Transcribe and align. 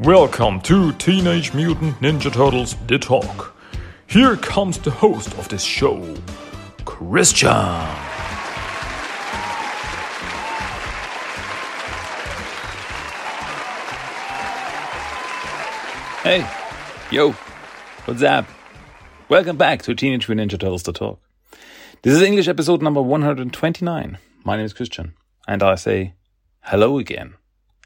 Welcome 0.00 0.60
to 0.60 0.92
Teenage 0.92 1.52
Mutant 1.54 1.98
Ninja 1.98 2.32
Turtles 2.32 2.76
The 2.86 3.00
Talk. 3.00 3.56
Here 4.06 4.36
comes 4.36 4.78
the 4.78 4.92
host 4.92 5.36
of 5.36 5.48
this 5.48 5.64
show, 5.64 6.14
Christian. 6.84 7.48
Hey, 16.22 16.48
yo, 17.10 17.32
what's 18.04 18.22
up? 18.22 18.46
Welcome 19.28 19.56
back 19.56 19.82
to 19.82 19.96
Teenage 19.96 20.28
Mutant 20.28 20.52
Ninja 20.52 20.60
Turtles 20.60 20.84
The 20.84 20.92
Talk. 20.92 21.20
This 22.02 22.14
is 22.14 22.22
English 22.22 22.46
episode 22.46 22.82
number 22.82 23.02
129. 23.02 24.18
My 24.44 24.56
name 24.56 24.64
is 24.64 24.72
Christian, 24.72 25.14
and 25.48 25.60
I 25.60 25.74
say 25.74 26.14
hello 26.60 26.98
again. 26.98 27.34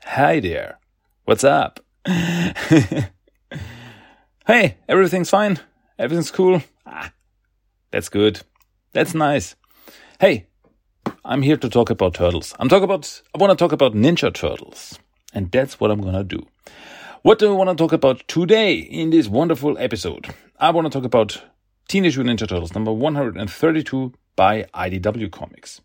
Hi 0.04 0.40
there. 0.40 0.78
What's 1.24 1.42
up? 1.42 1.80
hey, 4.46 4.76
everything's 4.88 5.30
fine. 5.30 5.60
Everything's 5.98 6.30
cool. 6.30 6.62
Ah, 6.84 7.12
that's 7.90 8.08
good. 8.08 8.42
That's 8.92 9.14
nice. 9.14 9.54
Hey, 10.20 10.46
I'm 11.24 11.42
here 11.42 11.56
to 11.56 11.68
talk 11.68 11.90
about 11.90 12.14
turtles. 12.14 12.54
I'm 12.58 12.68
talk 12.68 12.82
about 12.82 13.22
I 13.34 13.38
want 13.38 13.56
to 13.56 13.62
talk 13.62 13.72
about 13.72 13.94
Ninja 13.94 14.32
Turtles. 14.34 14.98
And 15.32 15.50
that's 15.50 15.80
what 15.80 15.90
I'm 15.90 16.00
going 16.00 16.14
to 16.14 16.24
do. 16.24 16.46
What 17.22 17.38
do 17.38 17.50
I 17.52 17.54
want 17.54 17.70
to 17.70 17.76
talk 17.76 17.92
about 17.92 18.26
today 18.26 18.74
in 18.74 19.10
this 19.10 19.28
wonderful 19.28 19.78
episode? 19.78 20.26
I 20.58 20.70
want 20.70 20.86
to 20.86 20.90
talk 20.90 21.04
about 21.04 21.40
Teenage 21.88 22.18
Mutant 22.18 22.40
Ninja 22.40 22.48
Turtles 22.48 22.74
number 22.74 22.92
132 22.92 24.12
by 24.34 24.64
IDW 24.74 25.30
Comics. 25.30 25.80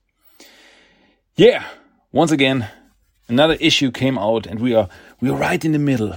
Yeah, 1.36 1.64
once 2.12 2.32
again, 2.32 2.68
another 3.28 3.56
issue 3.60 3.92
came 3.92 4.18
out 4.18 4.48
and 4.48 4.60
we 4.60 4.74
are 4.74 4.90
we 5.20 5.30
are 5.30 5.38
right 5.38 5.64
in 5.64 5.72
the 5.72 5.80
middle. 5.80 6.16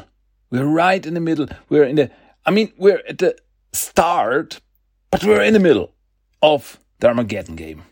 We're 0.51 0.67
right 0.67 1.05
in 1.05 1.15
the 1.15 1.21
middle. 1.21 1.47
We're 1.69 1.85
in 1.85 1.97
the 1.97 2.11
I 2.45 2.51
mean, 2.51 2.73
we're 2.77 3.03
at 3.09 3.19
the 3.19 3.37
start, 3.73 4.61
but 5.11 5.25
we're 5.25 5.43
in 5.43 5.53
the 5.53 5.61
middle 5.61 5.93
of 6.43 6.79
the 7.01 7.09
Armageddon 7.09 7.57
game. 7.57 7.83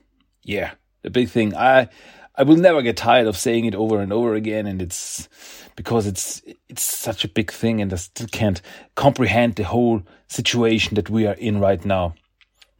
Yeah, 0.42 0.72
the 1.02 1.10
big 1.10 1.28
thing. 1.28 1.54
I 1.54 1.88
I 2.34 2.44
will 2.44 2.56
never 2.56 2.82
get 2.82 2.96
tired 2.96 3.26
of 3.26 3.36
saying 3.36 3.64
it 3.64 3.74
over 3.74 4.00
and 4.00 4.12
over 4.12 4.34
again, 4.34 4.66
and 4.66 4.80
it's 4.80 5.28
because 5.76 6.06
it's 6.06 6.42
it's 6.68 6.82
such 6.82 7.24
a 7.24 7.28
big 7.28 7.50
thing, 7.50 7.80
and 7.80 7.92
I 7.92 7.96
still 7.96 8.28
can't 8.28 8.62
comprehend 8.94 9.56
the 9.56 9.64
whole 9.64 10.02
situation 10.28 10.94
that 10.94 11.10
we 11.10 11.26
are 11.26 11.34
in 11.34 11.60
right 11.60 11.84
now. 11.84 12.14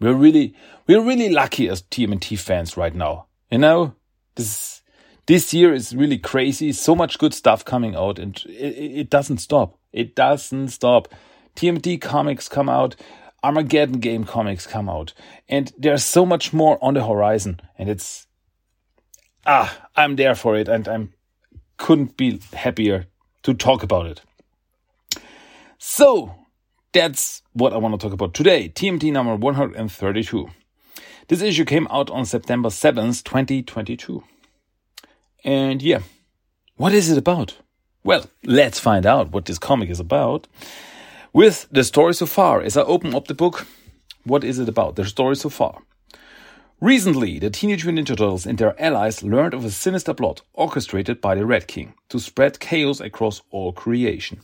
We're 0.01 0.15
really 0.15 0.55
we're 0.87 1.03
really 1.03 1.29
lucky 1.29 1.69
as 1.69 1.83
TMNT 1.83 2.39
fans 2.39 2.77
right 2.77 2.95
now. 2.95 3.27
You 3.51 3.59
know, 3.59 3.95
this 4.37 4.83
this 5.29 5.53
year 5.53 5.75
is 5.75 5.95
really 5.95 6.19
crazy. 6.19 6.73
So 6.73 6.97
much 6.97 7.19
good 7.19 7.35
stuff 7.35 7.65
coming 7.65 7.95
out, 7.95 8.19
and 8.19 8.43
it, 8.47 9.01
it 9.01 9.11
doesn't 9.11 9.39
stop. 9.39 9.79
It 9.93 10.17
doesn't 10.17 10.69
stop. 10.69 11.09
TMNT 11.55 12.01
comics 12.01 12.49
come 12.49 12.69
out. 12.69 12.97
Armageddon 13.45 14.01
game 14.01 14.25
comics 14.25 14.67
come 14.67 14.89
out, 14.89 15.13
and 15.49 15.73
there's 15.79 16.03
so 16.03 16.27
much 16.27 16.53
more 16.53 16.77
on 16.83 16.95
the 16.95 17.07
horizon, 17.07 17.61
and 17.79 17.89
it's 17.89 18.27
ah, 19.47 19.87
I'm 19.95 20.17
there 20.17 20.35
for 20.35 20.57
it, 20.57 20.67
and 20.67 20.89
I'm 20.89 21.13
couldn't 21.77 22.17
be 22.17 22.41
happier 22.53 23.07
to 23.45 23.55
talk 23.55 23.85
about 23.85 24.07
it. 24.07 24.23
So 25.79 26.35
that's 26.93 27.43
what 27.53 27.73
I 27.73 27.77
want 27.77 27.95
to 27.95 28.05
talk 28.05 28.13
about 28.13 28.35
today. 28.35 28.71
TMT 28.71 29.13
number 29.13 29.37
132. 29.37 30.49
This 31.29 31.43
issue 31.43 31.65
came 31.65 31.87
out 31.91 32.11
on 32.11 32.25
September 32.25 32.71
7th, 32.71 33.23
2022. 33.23 34.25
And 35.49 35.81
yeah, 35.81 36.01
what 36.77 36.93
is 36.93 37.11
it 37.11 37.17
about? 37.17 37.57
Well, 38.05 38.27
let's 38.45 38.79
find 38.79 39.07
out 39.07 39.33
what 39.33 39.47
this 39.47 39.59
comic 39.59 39.89
is 39.89 39.99
about. 39.99 40.47
With 41.33 41.67
the 41.73 41.85
story 41.85 42.13
so 42.13 42.27
far, 42.27 42.61
as 42.61 42.77
I 42.77 42.83
open 42.83 43.15
up 43.15 43.29
the 43.29 43.35
book, 43.35 43.67
what 44.25 44.45
is 44.45 44.59
it 44.59 44.69
about? 44.69 44.97
The 44.97 45.07
story 45.07 45.37
so 45.37 45.49
far. 45.49 45.81
Recently, 46.83 47.39
the 47.39 47.49
Teenage 47.49 47.87
Mutant 47.87 48.09
Ninja 48.09 48.11
Turtles 48.11 48.45
and 48.45 48.59
their 48.59 48.79
allies 48.79 49.23
learned 49.23 49.55
of 49.55 49.65
a 49.65 49.71
sinister 49.71 50.13
plot 50.13 50.43
orchestrated 50.53 51.23
by 51.23 51.35
the 51.35 51.47
Red 51.47 51.67
King 51.67 51.95
to 52.11 52.21
spread 52.21 52.61
chaos 52.61 53.01
across 53.01 53.41
all 53.51 53.73
creation. 53.73 54.41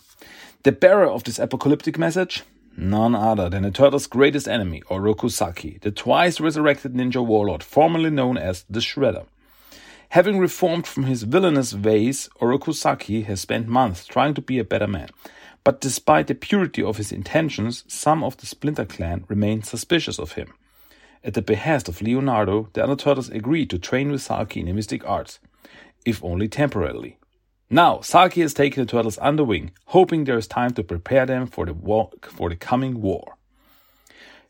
The 0.63 0.73
bearer 0.73 1.11
of 1.11 1.25
this 1.25 1.39
apocalyptic 1.39 1.99
message? 1.99 2.45
None 2.79 3.15
other 3.15 3.51
than 3.51 3.65
the 3.65 3.71
Turtles' 3.71 4.07
greatest 4.07 4.49
enemy, 4.49 4.81
Oroku 4.89 5.31
Saki, 5.31 5.77
the 5.83 5.91
twice 5.91 6.41
resurrected 6.41 6.95
ninja 6.95 7.23
warlord 7.23 7.63
formerly 7.63 8.09
known 8.09 8.39
as 8.39 8.65
the 8.71 8.81
Shredder. 8.81 9.27
Having 10.15 10.39
reformed 10.39 10.87
from 10.87 11.07
his 11.07 11.25
villainous 11.25 11.75
ways, 11.75 12.29
Oroku 12.41 12.73
Saki 12.73 13.23
has 13.23 13.41
spent 13.41 13.67
months 13.67 14.07
trying 14.07 14.33
to 14.35 14.41
be 14.41 14.61
a 14.61 14.65
better 14.65 14.87
man. 14.87 15.09
But 15.65 15.81
despite 15.81 16.29
the 16.29 16.37
purity 16.37 16.85
of 16.85 16.99
his 16.99 17.11
intentions, 17.11 17.83
some 17.89 18.23
of 18.23 18.37
the 18.37 18.47
Splinter 18.47 18.85
Clan 18.85 19.25
remain 19.27 19.65
suspicious 19.65 20.21
of 20.21 20.35
him. 20.35 20.55
At 21.25 21.35
the 21.35 21.43
behest 21.43 21.89
of 21.89 22.01
Leonardo, 22.01 22.69
the 22.75 22.85
other 22.85 22.95
turtles 22.95 23.29
agreed 23.29 23.71
to 23.71 23.79
train 23.81 24.13
with 24.13 24.23
Saki 24.23 24.61
in 24.61 24.67
the 24.67 24.73
mystic 24.73 25.05
arts, 25.05 25.41
if 26.05 26.23
only 26.23 26.47
temporarily. 26.47 27.19
Now, 27.69 28.01
Saki 28.01 28.43
has 28.43 28.55
taken 28.55 28.85
the 28.85 28.89
turtles 28.89 29.19
under 29.21 29.43
wing, 29.43 29.73
hoping 29.87 30.23
there 30.23 30.39
is 30.39 30.47
time 30.47 30.75
to 30.75 30.85
prepare 30.85 31.27
them 31.27 31.49
for 31.49 31.67
the 31.67 31.75
war, 31.75 32.11
for 32.23 32.49
the 32.51 32.55
coming 32.55 33.03
war. 33.03 33.37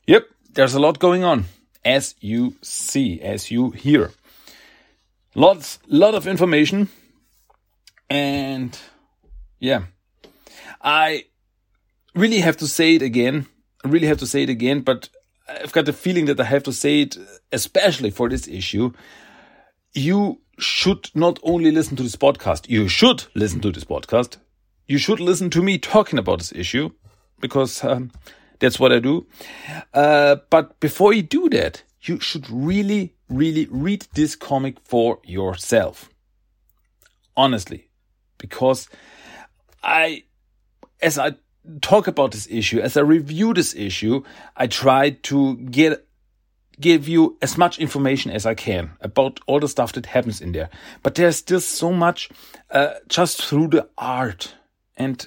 Yep, 0.06 0.26
there's 0.52 0.74
a 0.74 0.78
lot 0.78 0.98
going 0.98 1.24
on, 1.24 1.46
as 1.86 2.16
you 2.20 2.56
see, 2.60 3.18
as 3.22 3.50
you 3.50 3.70
hear. 3.70 4.10
Lots, 5.34 5.80
lot 5.88 6.14
of 6.14 6.26
information, 6.26 6.88
and 8.08 8.78
yeah, 9.58 9.82
I 10.80 11.24
really 12.14 12.38
have 12.40 12.56
to 12.58 12.68
say 12.68 12.94
it 12.94 13.02
again. 13.02 13.46
I 13.84 13.88
really 13.88 14.06
have 14.06 14.18
to 14.18 14.26
say 14.26 14.44
it 14.44 14.48
again, 14.48 14.80
but 14.82 15.08
I've 15.48 15.72
got 15.72 15.86
the 15.86 15.92
feeling 15.92 16.26
that 16.26 16.40
I 16.40 16.44
have 16.44 16.62
to 16.64 16.72
say 16.72 17.02
it, 17.02 17.16
especially 17.50 18.10
for 18.10 18.28
this 18.28 18.46
issue. 18.46 18.92
You 19.92 20.40
should 20.58 21.10
not 21.14 21.38
only 21.42 21.70
listen 21.70 21.96
to 21.96 22.02
this 22.02 22.16
podcast, 22.16 22.68
you 22.68 22.88
should 22.88 23.26
listen 23.34 23.60
to 23.60 23.72
this 23.72 23.84
podcast. 23.84 24.36
You 24.86 24.98
should 24.98 25.20
listen 25.20 25.50
to 25.50 25.62
me 25.62 25.78
talking 25.78 26.18
about 26.18 26.38
this 26.38 26.52
issue 26.52 26.90
because 27.40 27.82
um, 27.82 28.12
that's 28.60 28.78
what 28.78 28.92
I 28.92 29.00
do. 29.00 29.26
Uh, 29.92 30.36
but 30.50 30.78
before 30.80 31.12
you 31.12 31.22
do 31.22 31.48
that, 31.50 31.82
you 32.02 32.20
should 32.20 32.48
really, 32.50 33.13
really 33.28 33.66
read 33.70 34.06
this 34.14 34.36
comic 34.36 34.76
for 34.84 35.18
yourself. 35.24 36.10
Honestly, 37.36 37.88
because 38.38 38.88
I, 39.82 40.24
as 41.02 41.18
I 41.18 41.34
talk 41.80 42.06
about 42.06 42.32
this 42.32 42.46
issue, 42.50 42.80
as 42.80 42.96
I 42.96 43.00
review 43.00 43.54
this 43.54 43.74
issue, 43.74 44.22
I 44.56 44.66
try 44.66 45.10
to 45.10 45.56
get 45.56 46.06
give 46.80 47.06
you 47.08 47.38
as 47.40 47.56
much 47.56 47.78
information 47.78 48.32
as 48.32 48.46
I 48.46 48.54
can 48.54 48.90
about 49.00 49.38
all 49.46 49.60
the 49.60 49.68
stuff 49.68 49.92
that 49.92 50.06
happens 50.06 50.40
in 50.40 50.52
there. 50.52 50.70
But 51.02 51.14
there's 51.14 51.36
still 51.36 51.60
so 51.60 51.92
much 51.92 52.30
uh, 52.70 52.94
just 53.08 53.42
through 53.42 53.68
the 53.68 53.88
art 53.96 54.54
and 54.96 55.26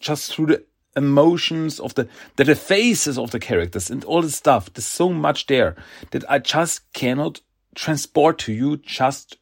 just 0.00 0.34
through 0.34 0.46
the 0.46 0.64
emotions 0.96 1.80
of 1.80 1.94
the, 1.94 2.08
the 2.36 2.44
the 2.44 2.54
faces 2.54 3.18
of 3.18 3.30
the 3.30 3.38
characters 3.40 3.90
and 3.90 4.04
all 4.04 4.22
the 4.22 4.30
stuff. 4.30 4.72
There's 4.72 4.86
so 4.86 5.10
much 5.10 5.46
there 5.46 5.76
that 6.10 6.24
I 6.30 6.38
just 6.38 6.92
cannot 6.92 7.40
transport 7.74 8.38
to 8.40 8.52
you 8.52 8.76
just 8.78 9.38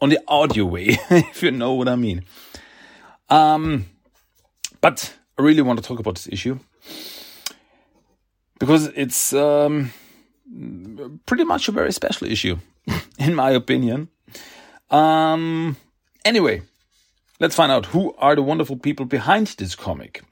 on 0.00 0.10
the 0.10 0.18
audio 0.28 0.64
way, 0.64 0.98
if 1.10 1.42
you 1.42 1.50
know 1.50 1.74
what 1.74 1.88
I 1.88 1.96
mean. 1.96 2.24
Um, 3.28 3.86
but 4.80 5.14
I 5.38 5.42
really 5.42 5.62
want 5.62 5.80
to 5.80 5.84
talk 5.84 5.98
about 5.98 6.16
this 6.16 6.28
issue 6.28 6.58
because 8.58 8.86
it's 8.94 9.32
um, 9.32 9.92
pretty 11.26 11.44
much 11.44 11.68
a 11.68 11.72
very 11.72 11.92
special 11.92 12.28
issue, 12.28 12.58
in 13.18 13.34
my 13.34 13.50
opinion. 13.50 14.08
Um, 14.90 15.76
anyway, 16.24 16.62
let's 17.40 17.56
find 17.56 17.72
out 17.72 17.86
who 17.86 18.14
are 18.18 18.36
the 18.36 18.42
wonderful 18.42 18.76
people 18.76 19.06
behind 19.06 19.48
this 19.58 19.74
comic. 19.74 20.22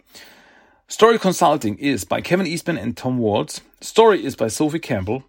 Story 0.91 1.21
consulting 1.21 1.79
is 1.79 2.03
by 2.03 2.21
Kevin 2.21 2.49
Eastman 2.49 2.77
and 2.77 2.97
Tom 2.97 3.17
Waltz. 3.19 3.61
Story 3.81 4.25
is 4.25 4.35
by 4.35 4.49
Sophie 4.49 4.81
Campbell. 4.81 5.23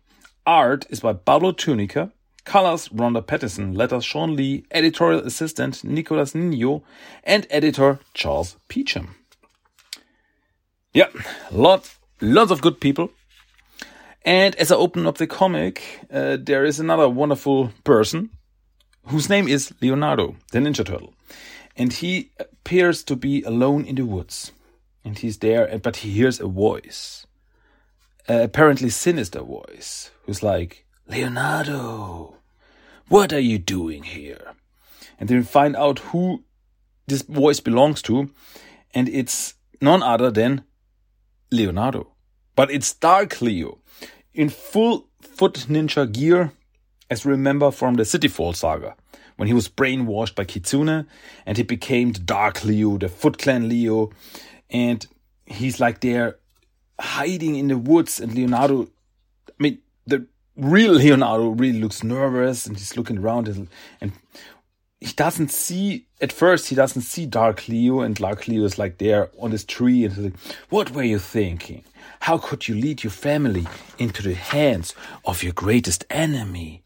Art 0.43 0.87
is 0.89 1.01
by 1.01 1.13
Pablo 1.13 1.51
Tunica. 1.51 2.11
Colors 2.45 2.91
Ronda 2.91 3.21
Pattison. 3.21 3.75
Letters 3.75 4.03
Shawn 4.03 4.35
Lee. 4.35 4.65
Editorial 4.71 5.19
assistant 5.19 5.83
Nicolas 5.83 6.33
Nino. 6.33 6.81
And 7.23 7.45
editor 7.51 7.99
Charles 8.15 8.57
Peacham. 8.69 9.13
Yeah, 10.93 11.09
lots, 11.51 11.99
lots 12.21 12.49
of 12.49 12.63
good 12.63 12.81
people. 12.81 13.11
And 14.25 14.55
as 14.55 14.71
I 14.71 14.75
open 14.77 15.05
up 15.05 15.19
the 15.19 15.27
comic, 15.27 15.99
uh, 16.11 16.37
there 16.41 16.65
is 16.65 16.79
another 16.79 17.07
wonderful 17.07 17.71
person 17.83 18.31
whose 19.05 19.29
name 19.29 19.47
is 19.47 19.71
Leonardo, 19.79 20.35
the 20.51 20.57
Ninja 20.57 20.83
Turtle. 20.83 21.13
And 21.77 21.93
he 21.93 22.31
appears 22.39 23.03
to 23.03 23.15
be 23.15 23.43
alone 23.43 23.85
in 23.85 23.93
the 23.93 24.07
woods. 24.07 24.51
And 25.03 25.17
he's 25.17 25.39
there, 25.39 25.79
but 25.79 25.97
he 25.97 26.11
hears 26.11 26.39
a 26.39 26.47
voice, 26.47 27.25
uh, 28.29 28.41
apparently 28.41 28.89
sinister 28.89 29.41
voice, 29.41 30.11
who's 30.25 30.43
like, 30.43 30.85
Leonardo, 31.07 32.35
what 33.07 33.33
are 33.33 33.39
you 33.39 33.57
doing 33.57 34.03
here? 34.03 34.53
And 35.19 35.27
then 35.27 35.43
find 35.43 35.75
out 35.75 35.99
who 35.99 36.43
this 37.07 37.23
voice 37.23 37.59
belongs 37.59 38.01
to. 38.03 38.29
and 38.93 39.09
it's 39.09 39.55
none 39.79 40.03
other 40.03 40.31
than 40.31 40.63
Leonardo. 41.51 42.11
But 42.55 42.71
it's 42.71 42.93
Dark 42.93 43.41
Leo 43.41 43.79
in 44.33 44.49
full 44.49 45.07
foot 45.21 45.65
ninja 45.69 46.11
gear, 46.11 46.51
as 47.09 47.25
remember 47.25 47.71
from 47.71 47.95
the 47.95 48.03
Cityfall 48.03 48.55
saga, 48.55 48.95
when 49.37 49.47
he 49.47 49.53
was 49.53 49.69
brainwashed 49.69 50.35
by 50.35 50.45
Kitsune 50.45 51.07
and 51.45 51.57
he 51.57 51.63
became 51.63 52.11
the 52.11 52.19
Dark 52.19 52.63
Leo, 52.63 52.97
the 52.97 53.09
Foot 53.09 53.37
Clan 53.37 53.67
Leo, 53.67 54.11
and 54.71 55.05
he's 55.45 55.79
like 55.79 56.01
there 56.01 56.37
hiding 56.99 57.55
in 57.55 57.67
the 57.67 57.77
woods, 57.77 58.19
and 58.19 58.33
Leonardo, 58.33 58.83
I 59.49 59.53
mean, 59.59 59.79
the 60.05 60.27
real 60.55 60.93
Leonardo 60.93 61.49
really 61.49 61.79
looks 61.79 62.03
nervous 62.03 62.65
and 62.65 62.77
he's 62.77 62.97
looking 62.97 63.17
around 63.17 63.47
and, 63.47 63.67
and 63.99 64.11
he 64.99 65.11
doesn't 65.13 65.49
see 65.49 66.05
at 66.19 66.31
first 66.31 66.67
he 66.67 66.75
doesn't 66.75 67.01
see 67.01 67.25
Dark 67.25 67.67
Leo 67.67 68.01
and 68.01 68.15
Dark 68.15 68.47
Leo 68.47 68.63
is 68.65 68.77
like 68.77 68.99
there 68.99 69.31
on 69.39 69.51
this 69.51 69.65
tree 69.65 70.05
and 70.05 70.13
he's 70.13 70.25
like, 70.25 70.37
What 70.69 70.91
were 70.91 71.03
you 71.03 71.17
thinking? 71.17 71.83
How 72.21 72.37
could 72.37 72.67
you 72.67 72.75
lead 72.75 73.03
your 73.03 73.11
family 73.11 73.65
into 73.97 74.21
the 74.21 74.35
hands 74.35 74.93
of 75.25 75.41
your 75.41 75.53
greatest 75.53 76.05
enemy? 76.09 76.83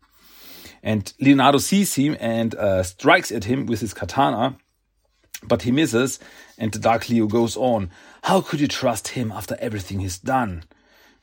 And 0.82 1.12
Leonardo 1.20 1.58
sees 1.58 1.96
him 1.96 2.16
and 2.20 2.56
uh, 2.56 2.84
strikes 2.84 3.32
at 3.32 3.46
him 3.46 3.66
with 3.66 3.82
his 3.82 3.94
katana, 3.94 4.56
but 5.48 5.64
he 5.64 5.72
misses, 5.72 6.20
and 6.58 6.72
the 6.72 6.80
Dark 6.80 7.10
Leo 7.10 7.28
goes 7.28 7.56
on. 7.56 7.92
How 8.24 8.42
could 8.42 8.60
you 8.60 8.68
trust 8.68 9.10
him 9.10 9.32
after 9.32 9.56
everything 9.60 10.00
he's 10.00 10.18
done? 10.18 10.64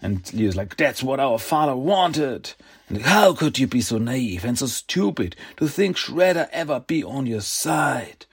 And 0.01 0.33
Leo's 0.35 0.57
like, 0.57 0.77
That's 0.77 1.03
what 1.03 1.21
our 1.21 1.39
father 1.39 1.77
wanted. 1.77 2.55
And 2.89 3.03
how 3.03 3.33
could 3.35 3.59
you 3.59 3.67
be 3.67 3.81
so 3.81 3.99
naive 3.99 4.45
and 4.45 4.59
so 4.59 4.67
stupid 4.67 5.37
to 5.57 5.69
think 5.69 5.97
Shredder 5.97 6.49
ever 6.53 6.81
be 6.81 7.05
on 7.05 7.27
your 7.27 7.41
side? 7.41 8.27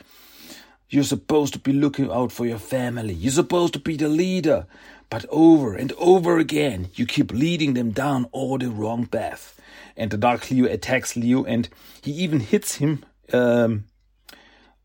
You're 0.89 1.03
supposed 1.03 1.53
to 1.53 1.59
be 1.59 1.71
looking 1.71 2.11
out 2.11 2.31
for 2.31 2.47
your 2.47 2.57
family. 2.57 3.13
You're 3.13 3.31
supposed 3.31 3.73
to 3.73 3.79
be 3.79 3.95
the 3.95 4.09
leader. 4.09 4.65
But 5.09 5.25
over 5.29 5.75
and 5.75 5.91
over 5.93 6.39
again, 6.39 6.89
you 6.95 7.05
keep 7.05 7.31
leading 7.31 7.75
them 7.75 7.91
down 7.91 8.25
all 8.31 8.57
the 8.57 8.69
wrong 8.69 9.05
path. 9.05 9.59
And 9.95 10.09
the 10.09 10.17
Dark 10.17 10.49
Leo 10.49 10.65
attacks 10.65 11.15
Leo, 11.15 11.43
and 11.43 11.69
he 12.01 12.11
even 12.11 12.39
hits 12.39 12.75
him 12.75 13.03
um, 13.33 13.85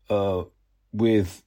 uh, 0.09 0.43
with, 0.97 1.43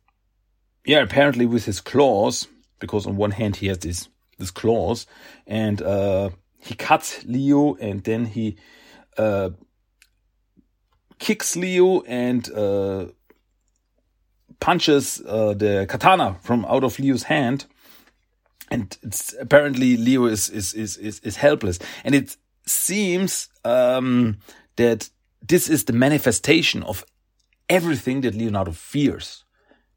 yeah, 0.85 1.00
apparently 1.00 1.47
with 1.47 1.65
his 1.65 1.81
claws, 1.81 2.49
because 2.79 3.06
on 3.06 3.17
one 3.17 3.33
hand 3.33 3.56
he 3.56 3.69
has 3.69 3.79
this 3.79 4.09
this 4.39 4.50
claws, 4.50 5.06
and 5.47 5.83
uh, 5.83 6.31
he 6.59 6.75
cuts 6.75 7.25
Leo, 7.25 7.75
and 7.75 8.05
then 8.05 8.27
he 8.27 8.56
uh, 9.17 9.50
kicks 11.19 11.56
Leo 11.56 12.03
and 12.03 12.49
uh, 12.53 13.06
punches 14.61 15.21
uh, 15.27 15.55
the 15.55 15.87
katana 15.89 16.37
from 16.43 16.65
out 16.67 16.85
of 16.85 16.99
Leo's 16.99 17.25
hand. 17.25 17.67
And 18.71 18.97
it's 19.03 19.35
apparently 19.41 19.97
Leo 19.97 20.27
is 20.27 20.51
is 20.51 20.75
is 20.75 20.97
is, 20.99 21.21
is 21.21 21.37
helpless, 21.37 21.79
and 22.05 22.15
it 22.15 22.37
seems 22.67 23.49
um, 23.65 24.39
that 24.77 25.11
this 25.47 25.69
is 25.69 25.85
the 25.85 25.93
manifestation 25.93 26.83
of 26.83 27.05
everything 27.69 28.23
that 28.23 28.35
Leonardo 28.35 28.73
fears. 28.73 29.44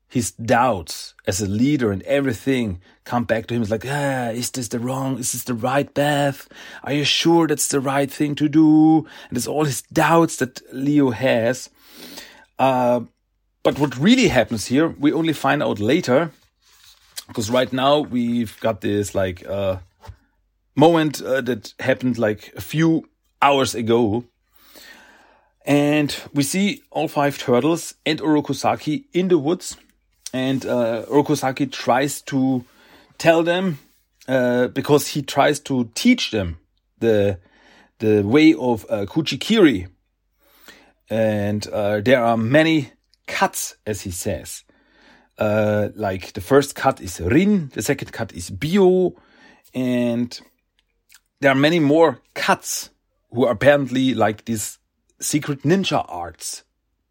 His 0.08 0.32
doubts 0.32 1.14
as 1.26 1.42
a 1.42 1.48
leader 1.48 1.90
and 1.90 2.04
everything 2.04 2.82
come 3.06 3.24
back 3.24 3.48
to 3.48 3.54
him. 3.54 3.62
It's 3.62 3.72
like, 3.72 3.86
ah, 3.88 4.30
is 4.32 4.52
this 4.52 4.68
the 4.68 4.80
wrong? 4.80 5.18
Is 5.18 5.32
this 5.32 5.46
the 5.46 5.54
right 5.54 5.92
path? 5.94 6.50
Are 6.84 6.92
you 6.92 7.06
sure 7.06 7.48
that's 7.48 7.70
the 7.70 7.80
right 7.80 8.12
thing 8.12 8.36
to 8.36 8.50
do? 8.50 9.08
And 9.30 9.38
it's 9.38 9.48
all 9.48 9.64
his 9.64 9.84
doubts 9.84 10.36
that 10.38 10.62
Leo 10.74 11.12
has. 11.12 11.70
Uh, 12.60 13.02
but 13.64 13.80
what 13.80 13.98
really 13.98 14.28
happens 14.28 14.66
here, 14.66 14.90
we 14.90 15.14
only 15.14 15.34
find 15.34 15.64
out 15.64 15.80
later 15.80 16.32
because 17.28 17.50
right 17.50 17.72
now 17.72 18.00
we've 18.00 18.60
got 18.60 18.82
this 18.82 19.16
like 19.16 19.48
uh, 19.48 19.78
moment 20.76 21.22
uh, 21.22 21.40
that 21.42 21.74
happened 21.80 22.18
like 22.18 22.52
a 22.58 22.62
few 22.62 23.08
hours 23.42 23.74
ago 23.76 24.26
and 25.66 26.16
we 26.34 26.44
see 26.44 26.82
all 26.90 27.08
five 27.08 27.38
turtles 27.38 27.94
and 28.06 28.20
Orokusaki 28.20 29.06
in 29.14 29.28
the 29.28 29.38
woods. 29.38 29.78
And 30.34 30.66
uh, 30.66 31.04
Orokusaki 31.08 31.72
tries 31.72 32.22
to 32.24 32.64
tell 33.18 33.44
them 33.44 33.80
uh, 34.28 34.68
because 34.68 35.08
he 35.08 35.22
tries 35.22 35.60
to 35.62 35.90
teach 35.94 36.32
them 36.32 36.58
the 37.00 37.40
the 38.00 38.24
way 38.24 38.54
of 38.54 38.86
uh, 38.90 39.06
kuchikiri. 39.06 39.88
And 41.10 41.68
uh, 41.68 42.00
there 42.02 42.24
are 42.24 42.38
many 42.38 42.92
cuts 43.28 43.76
as 43.86 44.02
he 44.02 44.12
says. 44.12 44.64
Uh, 45.38 45.90
like 45.96 46.34
the 46.34 46.42
first 46.42 46.76
cut 46.76 47.02
is 47.02 47.20
Rin, 47.20 47.72
the 47.74 47.82
second 47.82 48.12
cut 48.12 48.32
is 48.34 48.50
Bio, 48.50 49.16
and 49.74 50.40
there 51.40 51.52
are 51.52 51.56
many 51.56 51.80
more 51.80 52.22
cuts 52.36 52.92
who 53.32 53.46
are 53.46 53.54
apparently 53.54 54.14
like 54.14 54.46
these 54.46 54.78
secret 55.22 55.64
ninja 55.64 56.06
arts, 56.08 56.64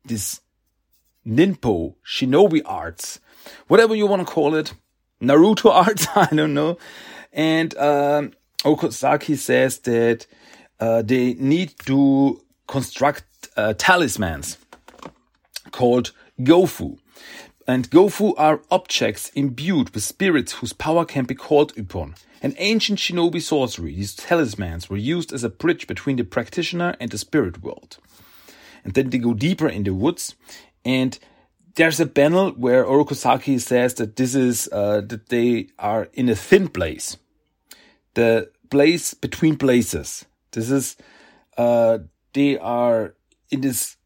this 0.04 0.40
ninpo, 1.26 1.94
shinobi 2.04 2.60
arts, 2.64 3.20
whatever 3.68 3.94
you 3.94 4.06
want 4.06 4.26
to 4.26 4.32
call 4.32 4.54
it, 4.54 4.74
Naruto 5.22 5.70
arts, 5.74 6.06
I 6.14 6.26
don't 6.26 6.54
know. 6.54 6.78
And 7.32 7.76
um, 7.78 8.32
says 8.64 9.78
that 9.78 10.26
uh, 10.80 11.02
they 11.02 11.34
need 11.34 11.74
to 11.86 12.40
construct 12.66 13.24
uh, 13.56 13.74
talismans 13.76 14.58
called 15.70 16.12
Gofu. 16.40 16.98
And 17.70 17.88
Gofu 17.88 18.34
are 18.36 18.62
objects 18.68 19.28
imbued 19.36 19.90
with 19.90 20.02
spirits 20.02 20.54
whose 20.54 20.72
power 20.72 21.04
can 21.04 21.24
be 21.24 21.36
called 21.36 21.72
upon. 21.78 22.16
An 22.42 22.56
ancient 22.58 22.98
shinobi 22.98 23.40
sorcery, 23.40 23.94
these 23.94 24.16
talismans 24.16 24.90
were 24.90 24.96
used 24.96 25.32
as 25.32 25.44
a 25.44 25.48
bridge 25.48 25.86
between 25.86 26.16
the 26.16 26.24
practitioner 26.24 26.96
and 26.98 27.12
the 27.12 27.16
spirit 27.16 27.62
world. 27.62 27.98
And 28.82 28.94
then 28.94 29.10
they 29.10 29.18
go 29.18 29.34
deeper 29.34 29.68
in 29.68 29.84
the 29.84 29.94
woods, 29.94 30.34
and 30.84 31.16
there's 31.76 32.00
a 32.00 32.06
panel 32.06 32.50
where 32.50 32.84
Orokusaki 32.84 33.60
says 33.60 33.94
that 33.94 34.16
this 34.16 34.34
is 34.34 34.68
uh, 34.72 35.02
that 35.02 35.28
they 35.28 35.68
are 35.78 36.08
in 36.12 36.28
a 36.28 36.34
thin 36.34 36.66
place, 36.66 37.18
the 38.14 38.50
place 38.70 39.14
between 39.14 39.56
places. 39.56 40.24
This 40.50 40.72
is 40.72 40.96
uh, 41.56 41.98
they 42.32 42.58
are 42.58 43.14
in 43.48 43.60
this 43.60 43.96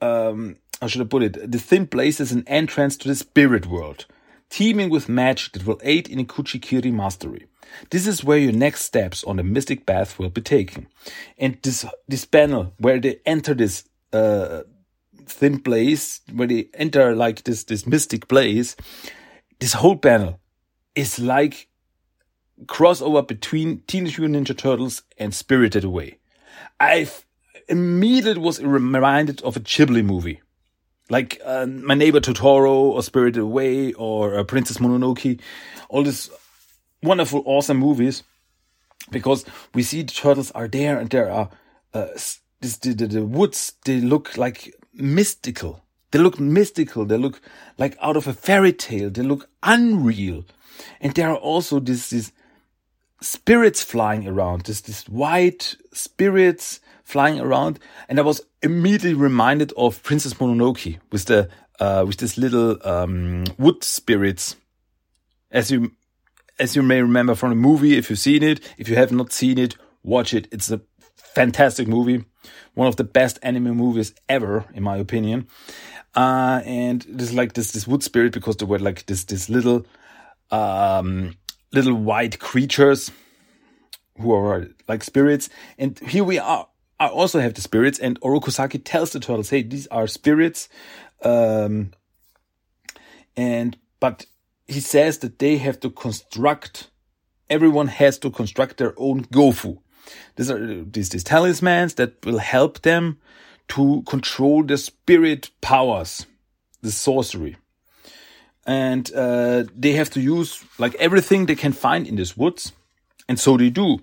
um, 0.00 0.56
how 0.84 0.88
should 0.88 1.00
I 1.00 1.04
put 1.04 1.22
it? 1.22 1.50
The 1.50 1.58
thin 1.58 1.86
place 1.86 2.20
is 2.20 2.30
an 2.30 2.44
entrance 2.46 2.98
to 2.98 3.08
the 3.08 3.14
spirit 3.14 3.64
world, 3.64 4.04
teeming 4.50 4.90
with 4.90 5.08
magic 5.08 5.54
that 5.54 5.66
will 5.66 5.80
aid 5.82 6.10
in 6.10 6.26
Kuchikiri 6.26 6.92
mastery. 6.92 7.46
This 7.88 8.06
is 8.06 8.22
where 8.22 8.36
your 8.36 8.52
next 8.52 8.82
steps 8.82 9.24
on 9.24 9.36
the 9.36 9.44
mystic 9.44 9.86
path 9.86 10.18
will 10.18 10.28
be 10.28 10.42
taken. 10.42 10.86
And 11.38 11.56
this 11.62 11.86
this 12.06 12.26
panel 12.26 12.74
where 12.76 13.00
they 13.00 13.18
enter 13.24 13.54
this 13.54 13.84
uh, 14.12 14.64
thin 15.24 15.60
place, 15.60 16.20
where 16.30 16.48
they 16.48 16.68
enter 16.74 17.16
like 17.16 17.44
this 17.44 17.64
this 17.64 17.86
mystic 17.86 18.28
place, 18.28 18.76
this 19.60 19.72
whole 19.72 19.96
panel 19.96 20.38
is 20.94 21.18
like 21.18 21.68
crossover 22.66 23.26
between 23.26 23.80
Teenage 23.86 24.18
Mutant 24.18 24.46
Ninja 24.48 24.54
Turtles 24.54 25.02
and 25.16 25.34
Spirited 25.34 25.82
Away. 25.82 26.18
I 26.78 27.08
immediately 27.70 28.42
was 28.42 28.62
reminded 28.62 29.40
of 29.40 29.56
a 29.56 29.60
Ghibli 29.60 30.04
movie 30.04 30.42
like 31.10 31.40
uh, 31.44 31.66
My 31.66 31.94
Neighbor 31.94 32.20
Totoro 32.20 32.72
or 32.72 33.02
Spirited 33.02 33.42
Away 33.42 33.92
or 33.92 34.38
uh, 34.38 34.44
Princess 34.44 34.78
Mononoke, 34.78 35.40
all 35.88 36.02
these 36.02 36.30
wonderful, 37.02 37.42
awesome 37.44 37.76
movies, 37.76 38.22
because 39.10 39.44
we 39.74 39.82
see 39.82 40.02
the 40.02 40.12
turtles 40.12 40.50
are 40.52 40.68
there 40.68 40.98
and 40.98 41.10
there 41.10 41.30
are 41.30 41.50
uh, 41.92 42.06
this, 42.60 42.78
the, 42.78 42.94
the, 42.94 43.06
the 43.06 43.24
woods. 43.24 43.74
They 43.84 44.00
look 44.00 44.36
like 44.36 44.74
mystical. 44.94 45.82
They 46.10 46.18
look 46.18 46.40
mystical. 46.40 47.04
They 47.04 47.18
look 47.18 47.40
like 47.76 47.96
out 48.00 48.16
of 48.16 48.26
a 48.26 48.32
fairy 48.32 48.72
tale. 48.72 49.10
They 49.10 49.22
look 49.22 49.48
unreal, 49.62 50.44
and 51.00 51.14
there 51.14 51.28
are 51.28 51.36
also 51.36 51.80
these 51.80 52.10
these 52.10 52.32
spirits 53.20 53.82
flying 53.82 54.26
around. 54.26 54.62
This 54.62 54.80
this 54.80 55.08
white 55.08 55.76
spirits 55.92 56.80
flying 57.04 57.38
around, 57.38 57.78
and 58.08 58.18
I 58.18 58.22
was 58.22 58.40
immediately 58.62 59.14
reminded 59.14 59.72
of 59.76 60.02
Princess 60.02 60.34
Mononoke 60.34 60.98
with 61.12 61.26
the 61.26 61.48
uh, 61.78 62.04
with 62.06 62.16
this 62.16 62.36
little 62.36 62.76
um, 62.86 63.44
wood 63.58 63.84
spirits. 63.84 64.56
As 65.50 65.70
you 65.70 65.92
as 66.58 66.74
you 66.74 66.82
may 66.82 67.02
remember 67.02 67.34
from 67.34 67.50
the 67.50 67.56
movie, 67.56 67.96
if 67.96 68.10
you've 68.10 68.18
seen 68.18 68.42
it, 68.42 68.60
if 68.78 68.88
you 68.88 68.96
have 68.96 69.12
not 69.12 69.32
seen 69.32 69.58
it, 69.58 69.76
watch 70.02 70.34
it. 70.34 70.48
It's 70.50 70.70
a 70.70 70.80
fantastic 71.16 71.88
movie, 71.88 72.24
one 72.74 72.88
of 72.88 72.96
the 72.96 73.04
best 73.04 73.38
anime 73.42 73.76
movies 73.76 74.14
ever, 74.28 74.64
in 74.74 74.82
my 74.82 74.96
opinion. 74.96 75.48
Uh, 76.14 76.62
and 76.64 77.04
there's 77.08 77.34
like 77.34 77.54
this 77.54 77.72
this 77.72 77.86
wood 77.86 78.02
spirit 78.02 78.32
because 78.32 78.56
there 78.56 78.68
were 78.68 78.78
like 78.78 79.06
this 79.06 79.24
this 79.24 79.48
little 79.48 79.84
um, 80.50 81.36
little 81.72 81.94
white 81.94 82.38
creatures 82.38 83.10
who 84.20 84.32
are 84.32 84.68
like 84.88 85.02
spirits, 85.02 85.50
and 85.76 85.98
here 85.98 86.22
we 86.22 86.38
are 86.38 86.68
I 87.00 87.08
also 87.08 87.40
have 87.40 87.54
the 87.54 87.60
spirits, 87.60 87.98
and 87.98 88.20
Orokusaki 88.20 88.80
tells 88.84 89.12
the 89.12 89.20
turtles, 89.20 89.50
"Hey, 89.50 89.62
these 89.62 89.86
are 89.88 90.06
spirits, 90.06 90.68
um, 91.22 91.92
And, 93.36 93.76
but 94.00 94.26
he 94.66 94.80
says 94.80 95.18
that 95.18 95.38
they 95.38 95.58
have 95.58 95.80
to 95.80 95.90
construct, 95.90 96.90
everyone 97.50 97.88
has 97.88 98.18
to 98.18 98.30
construct 98.30 98.76
their 98.76 98.94
own 98.96 99.24
Gofu. 99.24 99.78
These 100.36 100.50
are 100.50 100.84
these, 100.84 101.08
these 101.10 101.24
talismans 101.24 101.94
that 101.94 102.24
will 102.24 102.38
help 102.38 102.82
them 102.82 103.18
to 103.68 104.02
control 104.06 104.62
the 104.62 104.76
spirit 104.76 105.50
powers, 105.60 106.26
the 106.82 106.92
sorcery. 106.92 107.56
And 108.66 109.12
uh, 109.14 109.64
they 109.74 109.92
have 109.92 110.10
to 110.10 110.20
use 110.20 110.64
like 110.78 110.94
everything 110.96 111.46
they 111.46 111.56
can 111.56 111.72
find 111.72 112.06
in 112.06 112.16
these 112.16 112.36
woods. 112.36 112.72
And 113.28 113.38
so 113.40 113.56
they 113.56 113.70
do 113.70 114.00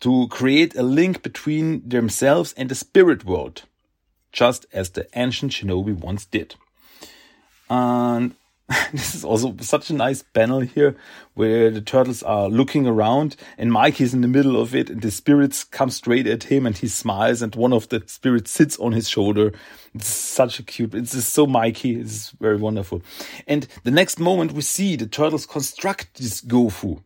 to 0.00 0.28
create 0.28 0.76
a 0.76 0.82
link 0.82 1.22
between 1.22 1.88
themselves 1.88 2.52
and 2.56 2.68
the 2.68 2.74
spirit 2.74 3.24
world, 3.24 3.62
just 4.32 4.66
as 4.72 4.90
the 4.90 5.06
ancient 5.14 5.52
shinobi 5.52 5.98
once 5.98 6.26
did. 6.26 6.56
And 7.70 8.34
this 8.92 9.14
is 9.14 9.24
also 9.24 9.54
such 9.60 9.90
a 9.90 9.94
nice 9.94 10.22
panel 10.22 10.60
here 10.60 10.96
where 11.34 11.70
the 11.70 11.82
turtles 11.82 12.22
are 12.22 12.48
looking 12.48 12.86
around 12.86 13.36
and 13.58 13.70
Mikey's 13.70 14.14
in 14.14 14.22
the 14.22 14.28
middle 14.28 14.58
of 14.60 14.74
it 14.74 14.88
and 14.88 15.02
the 15.02 15.10
spirits 15.10 15.64
come 15.64 15.90
straight 15.90 16.26
at 16.26 16.44
him 16.44 16.64
and 16.64 16.76
he 16.76 16.88
smiles 16.88 17.42
and 17.42 17.54
one 17.54 17.74
of 17.74 17.90
the 17.90 18.02
spirits 18.06 18.50
sits 18.50 18.78
on 18.78 18.92
his 18.92 19.08
shoulder. 19.08 19.52
It's 19.94 20.08
such 20.08 20.58
a 20.58 20.62
cute, 20.62 20.94
it's 20.94 21.12
just 21.12 21.34
so 21.34 21.46
Mikey. 21.46 22.00
It's 22.00 22.30
very 22.30 22.56
wonderful. 22.56 23.02
And 23.46 23.68
the 23.82 23.90
next 23.90 24.18
moment 24.18 24.52
we 24.52 24.62
see 24.62 24.96
the 24.96 25.06
turtles 25.06 25.44
construct 25.44 26.14
this 26.16 26.40
Gofu 26.40 27.02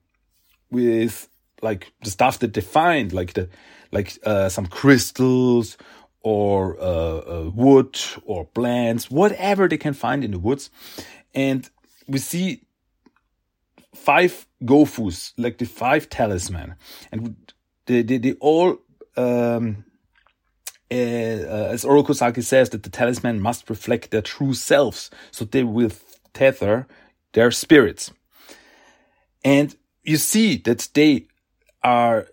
with 0.70 1.28
like 1.62 1.92
the 2.02 2.10
stuff 2.10 2.38
that 2.40 2.54
they 2.54 2.60
find, 2.60 3.12
like 3.12 3.34
the, 3.34 3.48
like, 3.92 4.18
uh, 4.24 4.48
some 4.48 4.66
crystals 4.66 5.76
or, 6.22 6.78
uh, 6.80 7.18
uh, 7.18 7.50
wood 7.54 7.98
or 8.24 8.44
plants, 8.44 9.10
whatever 9.10 9.68
they 9.68 9.78
can 9.78 9.94
find 9.94 10.24
in 10.24 10.30
the 10.30 10.38
woods 10.38 10.70
and 11.34 11.70
we 12.06 12.18
see 12.18 12.62
five 13.94 14.46
gofus, 14.62 15.32
like 15.36 15.58
the 15.58 15.66
five 15.66 16.08
talisman, 16.08 16.74
and 17.12 17.36
they 17.86 18.02
they, 18.02 18.18
they 18.18 18.32
all. 18.34 18.78
Um, 19.16 19.84
uh, 20.90 20.94
uh, 20.94 21.68
as 21.74 21.84
Oroku 21.84 22.14
Saki 22.14 22.40
says, 22.40 22.70
that 22.70 22.82
the 22.82 22.88
talisman 22.88 23.42
must 23.42 23.68
reflect 23.68 24.10
their 24.10 24.22
true 24.22 24.54
selves, 24.54 25.10
so 25.30 25.44
they 25.44 25.62
will 25.62 25.92
tether 26.32 26.86
their 27.34 27.50
spirits. 27.50 28.10
And 29.44 29.76
you 30.02 30.16
see 30.16 30.56
that 30.56 30.88
they 30.94 31.26
are 31.88 32.26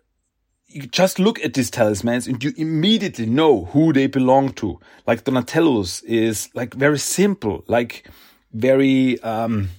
you 0.68 0.86
just 0.88 1.20
look 1.20 1.40
at 1.46 1.54
these 1.54 1.72
talismans 1.72 2.28
and 2.28 2.44
you 2.44 2.52
immediately 2.58 3.26
know 3.26 3.66
who 3.66 3.94
they 3.94 4.08
belong 4.08 4.52
to. 4.54 4.78
Like 5.08 5.24
Donatello's 5.24 6.02
is 6.02 6.50
like 6.54 6.74
very 6.74 7.00
simple, 7.00 7.64
like 7.68 8.10
very 8.52 9.18
um, 9.22 9.70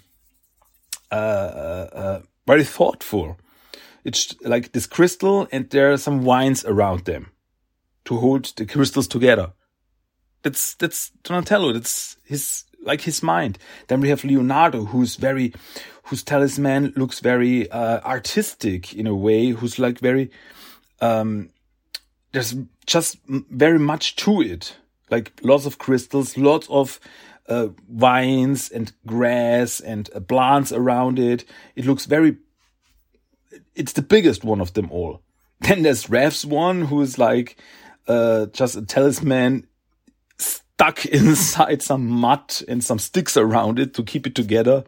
uh, 1.12 1.14
uh, 1.14 1.88
uh, 1.92 2.21
very 2.47 2.64
thoughtful. 2.64 3.37
It's 4.04 4.35
like 4.40 4.73
this 4.73 4.87
crystal, 4.87 5.49
and 5.52 5.68
there 5.68 5.92
are 5.92 5.99
some 5.99 6.25
wines 6.25 6.64
around 6.64 7.04
them 7.04 7.33
to 8.06 8.16
hold 8.16 8.45
the 8.56 8.64
crystals 8.64 9.09
together. 9.09 9.52
That's 10.42 10.76
that's 10.76 11.11
Donatello. 11.25 11.73
That's 11.75 12.16
his 12.25 12.64
like 12.87 13.02
his 13.02 13.23
mind. 13.23 13.59
Then 13.88 14.00
we 14.00 14.09
have 14.09 14.25
Leonardo, 14.25 14.85
who's 14.85 15.16
very, 15.16 15.52
whose 16.05 16.23
talisman 16.23 16.93
looks 16.97 17.21
very 17.21 17.71
uh, 17.71 18.00
artistic 18.00 18.95
in 18.95 19.07
a 19.07 19.14
way. 19.14 19.50
Who's 19.50 19.78
like 19.78 19.99
very, 19.99 20.31
um, 21.00 21.50
there's 22.33 22.55
just 22.87 23.19
very 23.26 23.78
much 23.78 24.16
to 24.16 24.40
it. 24.40 24.76
Like 25.11 25.33
lots 25.43 25.66
of 25.66 25.78
crystals, 25.78 26.37
lots 26.37 26.69
of 26.71 26.99
uh, 27.49 27.69
vines 27.88 28.71
and 28.71 28.93
grass 29.07 29.81
and 29.81 30.09
uh, 30.14 30.21
plants 30.21 30.73
around 30.73 31.19
it. 31.19 31.45
It 31.75 31.87
looks 31.87 32.07
very, 32.07 32.38
it's 33.75 33.93
the 33.93 34.02
biggest 34.02 34.45
one 34.45 34.61
of 34.61 34.75
them 34.75 34.90
all. 34.90 35.23
Then 35.61 35.83
there's 35.83 36.11
Raph's 36.11 36.45
one 36.45 36.83
who 36.83 37.00
is 37.00 37.19
like, 37.19 37.57
uh, 38.07 38.47
just 38.47 38.76
a 38.76 38.83
talisman 38.83 39.66
stuck 40.76 41.04
inside 41.21 41.83
some 41.83 42.06
mud 42.06 42.54
and 42.68 42.83
some 42.83 42.99
sticks 42.99 43.37
around 43.37 43.78
it 43.78 43.95
to 43.95 44.02
keep 44.02 44.26
it 44.26 44.35
together. 44.35 44.85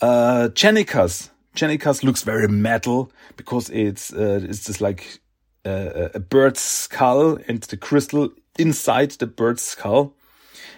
Uh, 0.00 0.48
Jennika's, 0.52 1.30
Jennika's 1.56 2.04
looks 2.04 2.22
very 2.22 2.48
metal 2.48 3.10
because 3.36 3.70
it's, 3.70 4.12
uh, 4.12 4.40
it's 4.42 4.66
just 4.66 4.80
like, 4.80 5.20
uh, 5.64 6.08
a 6.14 6.20
bird's 6.20 6.60
skull 6.60 7.38
and 7.46 7.62
the 7.64 7.76
crystal 7.76 8.30
inside 8.58 9.10
the 9.12 9.26
bird's 9.26 9.62
skull 9.62 10.14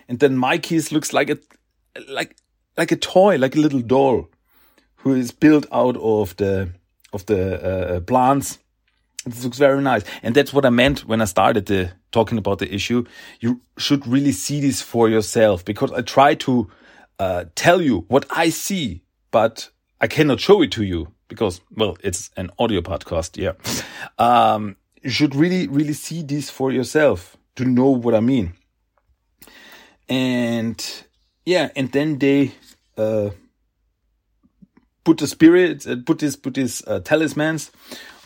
and 0.09 0.19
then 0.19 0.37
Mikey's 0.37 0.93
looks 0.93 1.13
like 1.13 1.31
a 1.31 1.39
like 2.09 2.37
like 2.77 2.93
a 2.93 2.97
toy, 2.97 3.37
like 3.39 3.57
a 3.57 3.59
little 3.59 3.81
doll, 3.81 4.29
who 4.97 5.15
is 5.15 5.33
built 5.33 5.67
out 5.73 5.97
of 5.97 6.37
the 6.37 6.71
of 7.13 7.27
the 7.27 7.97
uh, 7.97 8.01
plants. 8.01 8.59
It 9.27 9.43
looks 9.43 9.59
very 9.59 9.81
nice, 9.81 10.05
and 10.23 10.35
that's 10.35 10.53
what 10.53 10.67
I 10.67 10.71
meant 10.71 11.07
when 11.07 11.21
I 11.21 11.27
started 11.27 11.67
the 11.67 11.93
talking 12.13 12.39
about 12.39 12.59
the 12.61 12.73
issue. 12.73 13.05
You 13.41 13.61
should 13.77 14.07
really 14.07 14.33
see 14.33 14.61
this 14.61 14.81
for 14.81 15.09
yourself 15.09 15.65
because 15.65 15.93
I 15.93 16.03
try 16.03 16.35
to 16.37 16.71
uh, 17.19 17.45
tell 17.55 17.83
you 17.83 18.05
what 18.09 18.27
I 18.31 18.51
see, 18.51 19.03
but 19.31 19.69
I 20.01 20.07
cannot 20.07 20.41
show 20.41 20.63
it 20.63 20.73
to 20.73 20.85
you 20.85 21.13
because 21.29 21.61
well, 21.75 21.97
it's 22.03 22.31
an 22.37 22.51
audio 22.59 22.81
podcast. 22.81 23.37
Yeah, 23.37 23.53
um, 24.19 24.77
you 25.03 25.11
should 25.11 25.35
really 25.35 25.67
really 25.67 25.95
see 25.95 26.23
this 26.23 26.51
for 26.51 26.71
yourself 26.71 27.37
to 27.57 27.65
know 27.65 27.89
what 27.89 28.15
I 28.15 28.21
mean 28.21 28.55
and 30.13 31.05
yeah, 31.45 31.71
and 31.75 31.91
then 31.91 32.19
they 32.19 32.53
uh, 32.97 33.31
put 35.05 35.19
the 35.19 35.27
spirits, 35.27 35.87
uh, 35.87 35.97
put 36.05 36.19
this, 36.19 36.37
put 36.37 36.55
these 36.55 36.87
uh, 36.87 37.01
talismans 37.01 37.71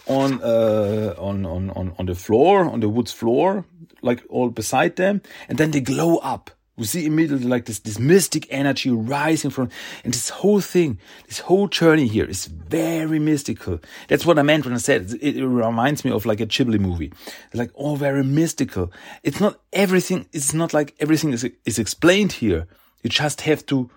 on 0.06 0.42
uh, 0.42 1.14
on 1.16 1.46
on 1.46 1.70
on 1.70 1.94
on 1.98 2.06
the 2.06 2.14
floor, 2.14 2.64
on 2.64 2.80
the 2.80 2.88
wood's 2.88 3.12
floor, 3.12 3.64
like 4.02 4.24
all 4.28 4.50
beside 4.50 4.96
them, 4.96 5.22
and 5.48 5.58
then 5.58 5.70
they 5.70 5.80
glow 5.80 6.18
up. 6.18 6.50
We 6.78 6.84
see 6.84 7.06
immediately 7.06 7.46
like 7.46 7.64
this, 7.64 7.78
this 7.78 7.98
mystic 7.98 8.46
energy 8.50 8.90
rising 8.90 9.50
from, 9.50 9.70
and 10.04 10.12
this 10.12 10.28
whole 10.28 10.60
thing, 10.60 10.98
this 11.26 11.38
whole 11.38 11.68
journey 11.68 12.06
here 12.06 12.26
is 12.26 12.44
very 12.46 13.18
mystical. 13.18 13.80
That's 14.08 14.26
what 14.26 14.38
I 14.38 14.42
meant 14.42 14.66
when 14.66 14.74
I 14.74 14.78
said 14.78 15.10
it, 15.22 15.38
it 15.38 15.46
reminds 15.46 16.04
me 16.04 16.10
of 16.10 16.26
like 16.26 16.40
a 16.40 16.46
Ghibli 16.46 16.78
movie. 16.78 17.12
It's 17.46 17.54
like 17.54 17.70
all 17.72 17.96
very 17.96 18.22
mystical. 18.22 18.92
It's 19.22 19.40
not 19.40 19.58
everything, 19.72 20.26
it's 20.34 20.52
not 20.52 20.74
like 20.74 20.94
everything 21.00 21.32
is, 21.32 21.48
is 21.64 21.78
explained 21.78 22.32
here. 22.32 22.66
You 23.02 23.08
just 23.08 23.40
have 23.42 23.64
to, 23.66 23.88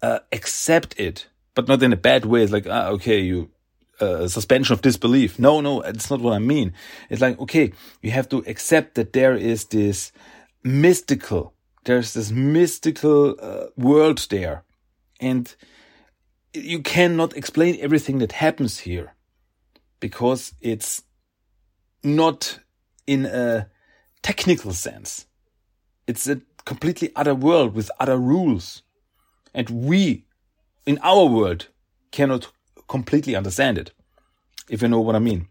uh, 0.00 0.20
accept 0.32 0.98
it, 0.98 1.26
but 1.54 1.68
not 1.68 1.82
in 1.82 1.92
a 1.92 1.96
bad 1.96 2.24
way. 2.24 2.42
It's 2.42 2.52
like, 2.52 2.66
ah, 2.66 2.88
okay, 2.88 3.20
you, 3.20 3.50
uh, 4.02 4.28
suspension 4.28 4.74
of 4.74 4.82
disbelief. 4.82 5.38
No, 5.38 5.60
no, 5.60 5.80
it's 5.80 6.10
not 6.10 6.20
what 6.20 6.34
I 6.34 6.38
mean. 6.38 6.74
It's 7.10 7.22
like, 7.22 7.38
okay, 7.40 7.72
you 8.02 8.10
have 8.10 8.28
to 8.30 8.38
accept 8.46 8.94
that 8.96 9.12
there 9.12 9.34
is 9.34 9.66
this 9.66 10.12
mystical 10.62 11.54
there's 11.84 12.14
this 12.14 12.30
mystical 12.30 13.36
uh, 13.40 13.66
world 13.76 14.26
there. 14.30 14.64
And 15.20 15.54
you 16.54 16.80
cannot 16.80 17.36
explain 17.36 17.78
everything 17.80 18.18
that 18.18 18.32
happens 18.32 18.80
here 18.80 19.14
because 20.00 20.54
it's 20.60 21.02
not 22.04 22.60
in 23.06 23.26
a 23.26 23.68
technical 24.22 24.72
sense. 24.72 25.26
It's 26.06 26.28
a 26.28 26.40
completely 26.64 27.10
other 27.16 27.34
world 27.34 27.74
with 27.74 27.90
other 27.98 28.16
rules. 28.16 28.82
And 29.54 29.68
we, 29.70 30.26
in 30.86 30.98
our 31.02 31.26
world, 31.26 31.68
cannot 32.10 32.52
completely 32.92 33.34
understand 33.34 33.78
it. 33.78 33.88
If 34.68 34.82
you 34.82 34.88
know 34.88 35.00
what 35.00 35.16
I 35.16 35.18
mean. 35.18 35.48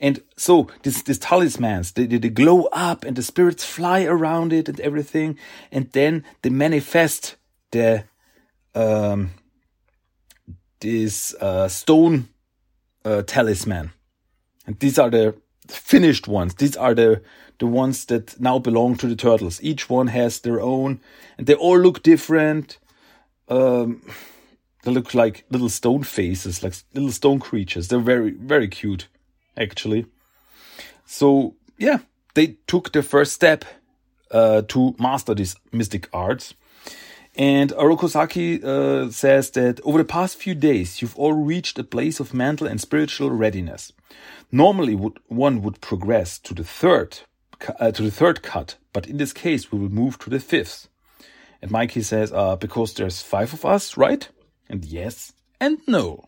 And 0.00 0.20
so 0.36 0.68
this, 0.82 1.02
this 1.02 1.18
talismans, 1.18 1.92
they, 1.92 2.06
they, 2.06 2.18
they 2.18 2.28
glow 2.28 2.68
up 2.72 3.04
and 3.04 3.16
the 3.16 3.22
spirits 3.22 3.64
fly 3.64 4.04
around 4.04 4.52
it 4.52 4.68
and 4.68 4.78
everything. 4.80 5.38
And 5.72 5.90
then 5.92 6.24
they 6.42 6.50
manifest 6.50 7.36
the, 7.70 8.04
um, 8.74 9.30
this, 10.80 11.34
uh, 11.40 11.68
stone, 11.68 12.28
uh, 13.04 13.22
talisman. 13.22 13.92
And 14.66 14.78
these 14.78 14.98
are 14.98 15.10
the 15.10 15.34
finished 15.68 16.28
ones. 16.28 16.54
These 16.54 16.76
are 16.76 16.94
the, 16.94 17.22
the 17.58 17.66
ones 17.66 18.04
that 18.06 18.38
now 18.38 18.58
belong 18.58 18.96
to 18.96 19.06
the 19.06 19.16
turtles. 19.16 19.62
Each 19.62 19.88
one 19.88 20.08
has 20.08 20.40
their 20.40 20.60
own 20.60 21.00
and 21.38 21.46
they 21.46 21.54
all 21.54 21.78
look 21.78 22.02
different. 22.02 22.78
Um, 23.48 24.02
they 24.84 24.92
look 24.92 25.14
like 25.14 25.44
little 25.50 25.68
stone 25.68 26.02
faces, 26.02 26.62
like 26.62 26.74
little 26.92 27.12
stone 27.12 27.40
creatures. 27.40 27.88
They're 27.88 27.98
very, 27.98 28.30
very 28.30 28.68
cute 28.68 29.08
actually. 29.56 30.06
So 31.06 31.56
yeah, 31.78 31.98
they 32.34 32.56
took 32.66 32.92
the 32.92 33.02
first 33.02 33.32
step 33.32 33.64
uh, 34.30 34.62
to 34.68 34.94
master 34.98 35.34
these 35.34 35.56
mystic 35.72 36.08
arts. 36.12 36.54
And 37.36 37.70
Oroku 37.72 38.08
Saki 38.08 38.62
uh, 38.62 39.10
says 39.10 39.50
that 39.52 39.80
over 39.82 39.98
the 39.98 40.04
past 40.04 40.36
few 40.36 40.54
days, 40.54 41.02
you've 41.02 41.18
all 41.18 41.32
reached 41.32 41.78
a 41.78 41.84
place 41.84 42.20
of 42.20 42.32
mental 42.32 42.66
and 42.66 42.80
spiritual 42.80 43.30
readiness. 43.30 43.92
Normally, 44.52 44.94
would, 44.94 45.18
one 45.26 45.60
would 45.62 45.80
progress 45.80 46.38
to 46.40 46.54
the 46.54 46.62
third, 46.62 47.18
uh, 47.80 47.90
to 47.90 48.02
the 48.02 48.12
third 48.12 48.42
cut, 48.42 48.76
but 48.92 49.08
in 49.08 49.16
this 49.16 49.32
case, 49.32 49.72
we 49.72 49.80
will 49.80 49.88
move 49.88 50.16
to 50.20 50.30
the 50.30 50.38
fifth. 50.38 50.88
And 51.60 51.72
Mikey 51.72 52.02
says, 52.02 52.32
uh, 52.32 52.54
because 52.54 52.94
there's 52.94 53.20
five 53.20 53.52
of 53.52 53.64
us, 53.64 53.96
right? 53.96 54.28
And 54.68 54.84
yes 54.84 55.32
and 55.60 55.78
no. 55.86 56.24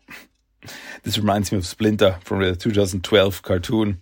This 1.03 1.17
reminds 1.17 1.51
me 1.51 1.57
of 1.57 1.65
Splinter 1.65 2.17
from 2.23 2.41
the 2.41 2.55
2012 2.55 3.41
cartoon. 3.41 3.99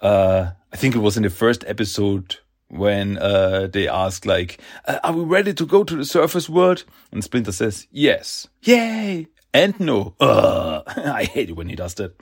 Uh, 0.00 0.50
I 0.72 0.76
think 0.76 0.94
it 0.94 1.00
was 1.00 1.16
in 1.16 1.22
the 1.22 1.30
first 1.30 1.64
episode 1.66 2.36
when 2.68 3.18
uh, 3.18 3.66
they 3.66 3.88
ask 3.88 4.24
like, 4.24 4.60
uh, 4.86 4.98
"Are 5.04 5.12
we 5.12 5.24
ready 5.24 5.52
to 5.54 5.66
go 5.66 5.84
to 5.84 5.96
the 5.96 6.04
surface 6.04 6.48
world?" 6.48 6.84
And 7.12 7.22
Splinter 7.22 7.52
says, 7.52 7.86
"Yes, 7.90 8.48
yay!" 8.62 9.26
And 9.52 9.78
no, 9.80 10.14
I 10.20 11.24
hate 11.24 11.50
it 11.50 11.56
when 11.56 11.68
he 11.68 11.76
does 11.76 11.94
that. 11.94 12.14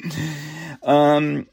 Um, 0.83 1.47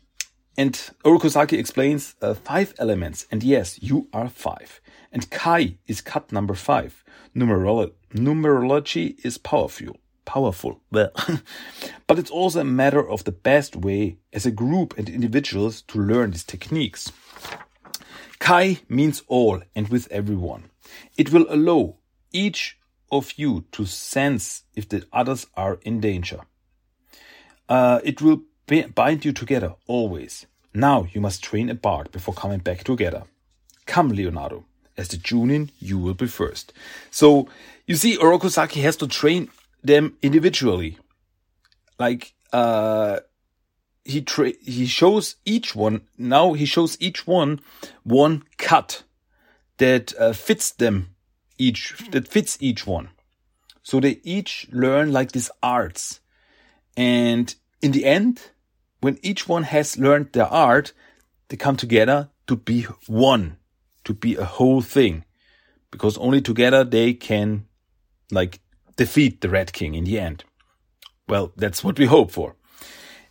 and 0.57 0.73
Orokusaki 1.03 1.57
explains 1.57 2.15
uh, 2.21 2.33
five 2.33 2.73
elements, 2.79 3.25
and 3.31 3.43
yes, 3.43 3.81
you 3.81 4.07
are 4.13 4.29
five. 4.29 4.81
And 5.11 5.29
Kai 5.29 5.77
is 5.87 6.01
cut 6.01 6.31
number 6.31 6.53
five. 6.53 7.03
Numerolo- 7.35 7.93
numerology 8.13 9.23
is 9.25 9.37
powerful 9.37 9.97
powerful. 10.25 10.81
but 10.91 12.19
it's 12.19 12.31
also 12.31 12.59
a 12.59 12.65
matter 12.65 13.07
of 13.07 13.23
the 13.23 13.31
best 13.31 13.75
way 13.75 14.17
as 14.33 14.45
a 14.45 14.51
group 14.51 14.97
and 14.97 15.07
individuals 15.07 15.81
to 15.83 15.99
learn 15.99 16.31
these 16.31 16.43
techniques. 16.43 17.11
Kai 18.39 18.79
means 18.89 19.23
all 19.27 19.61
and 19.75 19.87
with 19.87 20.11
everyone. 20.11 20.69
It 21.17 21.31
will 21.31 21.45
allow 21.49 21.95
each 22.31 22.77
of 23.11 23.33
you 23.37 23.65
to 23.71 23.85
sense 23.85 24.63
if 24.75 24.89
the 24.89 25.05
others 25.13 25.47
are 25.55 25.79
in 25.83 26.01
danger. 26.01 26.41
Uh, 27.69 27.99
it 28.03 28.21
will 28.21 28.43
bind 28.67 29.25
you 29.25 29.31
together 29.31 29.75
always. 29.87 30.45
Now 30.73 31.07
you 31.13 31.21
must 31.21 31.43
train 31.43 31.69
apart 31.69 32.11
before 32.11 32.33
coming 32.33 32.59
back 32.59 32.83
together. 32.83 33.23
Come, 33.85 34.09
Leonardo. 34.09 34.65
As 34.97 35.09
the 35.09 35.17
Junin, 35.17 35.71
you 35.79 35.97
will 35.97 36.13
be 36.13 36.27
first. 36.27 36.73
So 37.11 37.47
you 37.85 37.95
see, 37.95 38.17
Orokusaki 38.17 38.81
has 38.81 38.95
to 38.97 39.07
train 39.07 39.49
them 39.83 40.17
individually. 40.21 40.97
Like 41.99 42.33
uh 42.51 43.19
he 44.03 44.21
tra- 44.21 44.53
he 44.61 44.85
shows 44.85 45.35
each 45.45 45.75
one 45.75 46.01
now 46.17 46.53
he 46.53 46.65
shows 46.65 46.95
each 47.01 47.25
one 47.25 47.59
one 48.03 48.43
cut 48.57 49.03
that 49.77 50.13
uh, 50.19 50.31
fits 50.31 50.71
them 50.71 51.15
each 51.57 51.95
that 52.11 52.27
fits 52.27 52.57
each 52.59 52.85
one. 52.85 53.09
So 53.81 53.99
they 53.99 54.19
each 54.23 54.67
learn 54.71 55.11
like 55.11 55.31
these 55.31 55.51
arts. 55.61 56.19
And 56.97 57.53
in 57.81 57.91
the 57.91 58.05
end, 58.05 58.51
when 59.05 59.19
each 59.21 59.47
one 59.47 59.61
has 59.61 59.99
learned 59.99 60.31
their 60.31 60.47
art, 60.47 60.91
they 61.49 61.55
come 61.55 61.77
together 61.77 62.31
to 62.47 62.55
be 62.55 62.87
one, 63.05 63.57
to 64.03 64.15
be 64.15 64.35
a 64.35 64.45
whole 64.45 64.81
thing. 64.81 65.23
Because 65.91 66.17
only 66.17 66.41
together 66.41 66.83
they 66.83 67.13
can 67.13 67.67
like 68.31 68.61
defeat 68.95 69.41
the 69.41 69.49
Red 69.49 69.73
King 69.73 69.93
in 69.93 70.05
the 70.05 70.19
end. 70.19 70.43
Well, 71.29 71.51
that's 71.55 71.83
what 71.83 71.99
we 71.99 72.07
hope 72.07 72.31
for. 72.31 72.55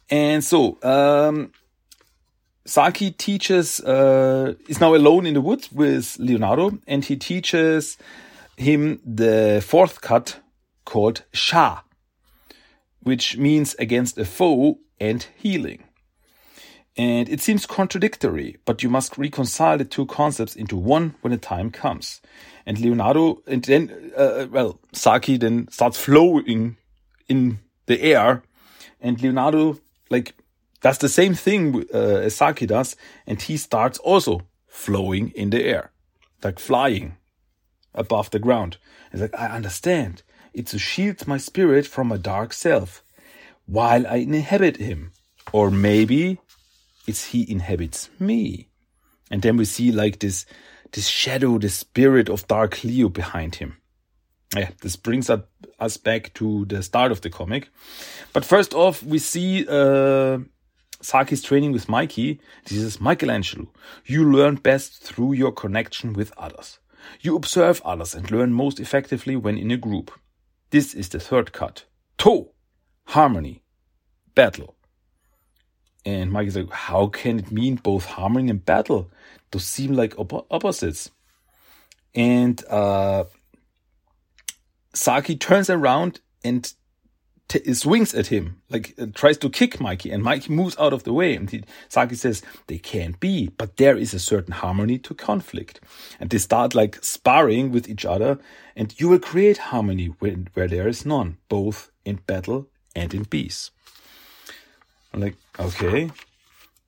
And 0.09 0.45
so, 0.45 0.79
um, 0.85 1.51
Saki 2.65 3.11
teaches, 3.11 3.81
uh, 3.81 4.55
is 4.69 4.81
now 4.81 4.95
alone 4.95 5.27
in 5.27 5.35
the 5.35 5.41
woods 5.41 5.73
with 5.73 6.17
Leonardo, 6.21 6.79
and 6.87 7.05
he 7.05 7.17
teaches 7.17 7.99
him 8.57 9.01
the 9.05 9.61
fourth 9.67 10.01
cut 10.01 10.39
called 10.85 11.25
Sha, 11.33 11.81
which 13.01 13.37
means 13.37 13.75
against 13.81 14.17
a 14.19 14.25
foe 14.25 14.79
and 15.01 15.27
healing. 15.37 15.85
And 16.97 17.29
it 17.29 17.41
seems 17.41 17.67
contradictory, 17.67 18.59
but 18.65 18.83
you 18.83 18.89
must 18.89 19.19
reconcile 19.19 19.79
the 19.79 19.85
two 19.85 20.07
concepts 20.07 20.55
into 20.55 20.77
one 20.77 21.17
when 21.23 21.33
the 21.33 21.39
time 21.39 21.71
comes. 21.71 22.21
And 22.67 22.79
Leonardo, 22.79 23.43
and 23.47 23.65
then, 23.65 24.13
uh, 24.17 24.47
well, 24.51 24.79
Saki 24.93 25.37
then 25.37 25.69
starts 25.71 25.99
flowing 25.99 26.77
in 27.29 27.59
the 27.87 28.01
air, 28.01 28.43
and 29.01 29.21
Leonardo, 29.21 29.81
like, 30.09 30.35
does 30.83 30.99
the 30.99 31.09
same 31.09 31.35
thing 31.35 31.85
uh, 31.93 31.99
as 31.99 32.37
Saki 32.37 32.67
does, 32.67 32.97
and 33.27 33.43
he 33.43 33.57
starts 33.57 33.99
also 33.99 34.43
flowing 34.69 35.31
in 35.31 35.51
the 35.51 35.65
air, 35.65 35.91
like 36.43 36.59
flying 36.59 37.17
above 37.95 38.31
the 38.31 38.39
ground. 38.39 38.77
He's 39.11 39.21
like, 39.21 39.35
I 39.35 39.47
understand. 39.49 40.23
It's 40.53 40.73
to 40.73 40.79
shield 40.79 41.27
my 41.27 41.39
spirit 41.39 41.87
from 41.87 42.13
a 42.13 42.19
dark 42.19 42.53
self 42.53 43.04
while 43.67 44.07
I 44.07 44.17
inhabit 44.17 44.77
him. 44.77 45.13
Or 45.53 45.71
maybe 45.71 46.39
it's 47.07 47.27
he 47.27 47.51
inhabits 47.51 48.09
me. 48.19 48.69
And 49.31 49.43
then 49.43 49.57
we 49.57 49.65
see 49.65 49.93
like 49.93 50.19
this 50.19 50.47
this 50.93 51.09
shadow, 51.09 51.59
the 51.59 51.69
spirit 51.69 52.29
of 52.29 52.47
Dark 52.47 52.85
Leo 52.85 53.09
behind 53.09 53.57
him. 53.57 53.77
Yeah, 54.55 54.71
this 54.81 54.95
brings 54.95 55.29
up, 55.29 55.51
us 55.81 55.97
back 55.97 56.33
to 56.35 56.65
the 56.67 56.83
start 56.83 57.11
of 57.11 57.21
the 57.21 57.31
comic. 57.31 57.69
But 58.33 58.45
first 58.45 58.73
off, 58.73 59.03
we 59.03 59.19
see 59.19 59.67
uh, 59.69 60.39
Saki's 61.03 61.43
training 61.43 61.73
with 61.73 61.89
Mikey. 61.89 62.41
This 62.67 62.79
is 62.79 63.01
Michelangelo. 63.01 63.73
You 64.07 64.31
learn 64.31 64.55
best 64.57 65.03
through 65.03 65.33
your 65.33 65.51
connection 65.51 66.13
with 66.13 66.33
others. 66.39 66.79
You 67.21 67.35
observe 67.35 67.83
others 67.85 68.15
and 68.15 68.31
learn 68.31 68.53
most 68.53 68.79
effectively 68.79 69.35
when 69.35 69.59
in 69.59 69.73
a 69.73 69.77
group. 69.77 70.13
This 70.71 70.95
is 70.95 71.09
the 71.09 71.21
third 71.21 71.53
cut. 71.53 71.85
To, 72.19 72.51
harmony, 73.07 73.63
battle. 74.35 74.75
And 76.05 76.31
Mike 76.31 76.49
is 76.49 76.57
like, 76.57 76.71
how 76.71 77.07
can 77.07 77.39
it 77.39 77.51
mean 77.51 77.77
both 77.77 78.05
harmony 78.05 78.51
and 78.51 78.65
battle? 78.65 79.11
Those 79.51 79.65
seem 79.65 79.95
like 79.95 80.19
op- 80.19 80.47
opposites. 80.51 81.11
And 82.15 82.63
uh, 82.69 83.25
Saki 84.93 85.37
turns 85.37 85.71
around 85.71 86.21
and 86.45 86.73
t- 87.49 87.73
swings 87.73 88.15
at 88.15 88.27
him, 88.27 88.61
like 88.69 88.95
uh, 88.99 89.07
tries 89.15 89.39
to 89.39 89.51
kick 89.51 89.81
Mikey, 89.81 90.11
and 90.11 90.23
Mikey 90.23 90.53
moves 90.53 90.77
out 90.79 90.93
of 90.93 91.05
the 91.05 91.13
way. 91.13 91.35
And 91.35 91.51
he, 91.51 91.65
Saki 91.89 92.17
says, 92.17 92.43
they 92.67 92.79
can't 92.79 93.19
be, 93.19 93.49
but 93.57 93.79
there 93.79 93.97
is 93.97 94.13
a 94.13 94.19
certain 94.19 94.53
harmony 94.53 94.99
to 94.99 95.15
conflict. 95.15 95.81
And 96.21 96.31
they 96.31 96.39
start 96.39 96.75
like 96.75 97.03
sparring 97.03 97.73
with 97.73 97.89
each 97.89 98.05
other, 98.05 98.39
and 98.77 98.99
you 99.01 99.09
will 99.09 99.19
create 99.19 99.59
harmony 99.59 100.07
when, 100.19 100.49
where 100.55 100.69
there 100.69 100.87
is 100.87 101.07
none, 101.07 101.39
both 101.49 101.91
in 102.05 102.17
battle 102.27 102.69
and 102.95 103.13
in 103.15 103.25
peace. 103.25 103.71
I'm 105.13 105.21
like, 105.21 105.37
okay. 105.59 106.11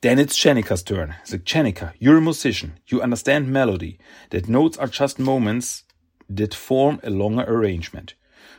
Then 0.01 0.19
it's 0.19 0.39
Jennika's 0.39 0.83
turn. 0.83 1.15
It's 1.23 1.33
like, 1.33 1.45
Jennika, 1.45 1.93
you're 1.99 2.19
a 2.19 2.21
musician. 2.21 2.79
You 2.87 3.03
understand 3.03 3.49
melody. 3.49 3.99
That 4.31 4.49
notes 4.49 4.77
are 4.77 4.89
just 4.89 5.19
moments 5.19 5.85
that 6.29 6.55
form 6.55 7.01
a 7.03 7.11
longer 7.11 7.45
arrangement. 7.45 8.15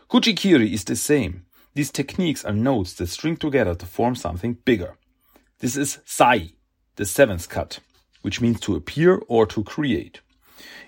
Kuchikiri 0.09 0.71
is 0.71 0.83
the 0.83 0.95
same. 0.95 1.45
These 1.73 1.91
techniques 1.91 2.43
are 2.43 2.53
notes 2.53 2.93
that 2.93 3.07
string 3.07 3.37
together 3.37 3.75
to 3.75 3.85
form 3.85 4.15
something 4.15 4.57
bigger. 4.65 4.97
This 5.59 5.77
is 5.77 5.99
Zai, 6.07 6.51
the 6.95 7.05
seventh 7.05 7.49
cut, 7.49 7.79
which 8.21 8.41
means 8.41 8.59
to 8.61 8.75
appear 8.75 9.21
or 9.27 9.45
to 9.47 9.63
create. 9.63 10.21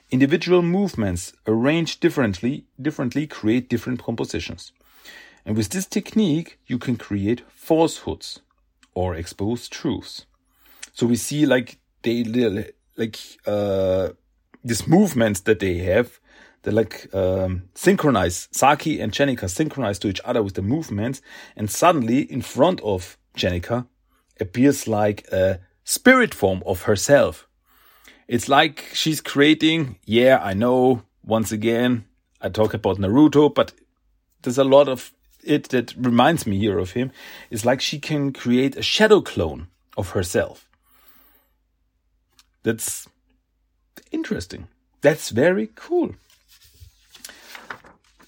Individual 0.10 0.64
movements 0.64 1.34
arranged 1.46 2.00
differently, 2.00 2.66
differently 2.82 3.28
create 3.28 3.70
different 3.70 4.02
compositions. 4.02 4.72
And 5.46 5.56
with 5.56 5.70
this 5.70 5.86
technique, 5.86 6.60
you 6.68 6.78
can 6.78 6.96
create 6.96 7.44
falsehoods, 7.50 8.42
or 8.94 9.16
expose 9.16 9.68
truths. 9.68 10.26
So 10.94 11.08
we 11.08 11.16
see 11.16 11.46
like 11.46 11.80
they 12.02 12.24
like 12.98 13.18
uh 13.46 14.10
these 14.64 14.88
movements 14.88 15.42
that 15.42 15.60
they 15.60 15.78
have 15.78 16.20
they 16.64 16.72
like 16.72 17.14
um, 17.14 17.64
synchronize 17.74 18.50
Saki 18.52 19.00
and 19.00 19.12
Jennika 19.12 19.50
synchronize 19.50 20.00
to 20.00 20.10
each 20.10 20.22
other 20.26 20.44
with 20.44 20.56
the 20.56 20.62
movements, 20.62 21.22
and 21.56 21.70
suddenly 21.72 22.20
in 22.22 22.42
front 22.42 22.82
of 22.82 23.18
Jennika 23.38 23.88
appears 24.40 24.88
like 24.88 25.28
a 25.32 25.60
spirit 25.84 26.34
form 26.34 26.62
of 26.66 26.84
herself. 26.84 27.48
It's 28.28 28.50
like 28.50 28.90
she's 28.94 29.22
creating. 29.22 29.98
Yeah, 30.06 30.40
I 30.44 30.54
know. 30.54 31.04
Once 31.24 31.52
again, 31.52 32.06
I 32.42 32.50
talk 32.50 32.74
about 32.74 32.98
Naruto, 32.98 33.54
but 33.54 33.74
there's 34.42 34.58
a 34.58 34.64
lot 34.64 34.90
of 34.90 35.14
it 35.50 35.70
that 35.70 35.94
reminds 35.98 36.46
me 36.46 36.58
here 36.58 36.78
of 36.78 36.92
him 36.92 37.12
is 37.50 37.66
like 37.66 37.82
she 37.82 38.00
can 38.00 38.32
create 38.32 38.78
a 38.78 38.82
shadow 38.82 39.22
clone 39.22 39.68
of 39.98 40.12
herself. 40.12 40.68
That's 42.64 43.08
interesting. 44.12 44.68
That's 45.02 45.30
very 45.30 45.70
cool. 45.76 46.16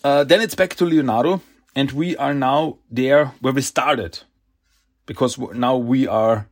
Uh, 0.03 0.23
then 0.23 0.41
it's 0.41 0.55
back 0.55 0.75
to 0.75 0.85
Leonardo, 0.85 1.41
and 1.75 1.91
we 1.91 2.17
are 2.17 2.33
now 2.33 2.77
there 2.89 3.33
where 3.39 3.53
we 3.53 3.61
started, 3.61 4.19
because 5.05 5.37
now 5.37 5.77
we 5.77 6.07
are 6.07 6.47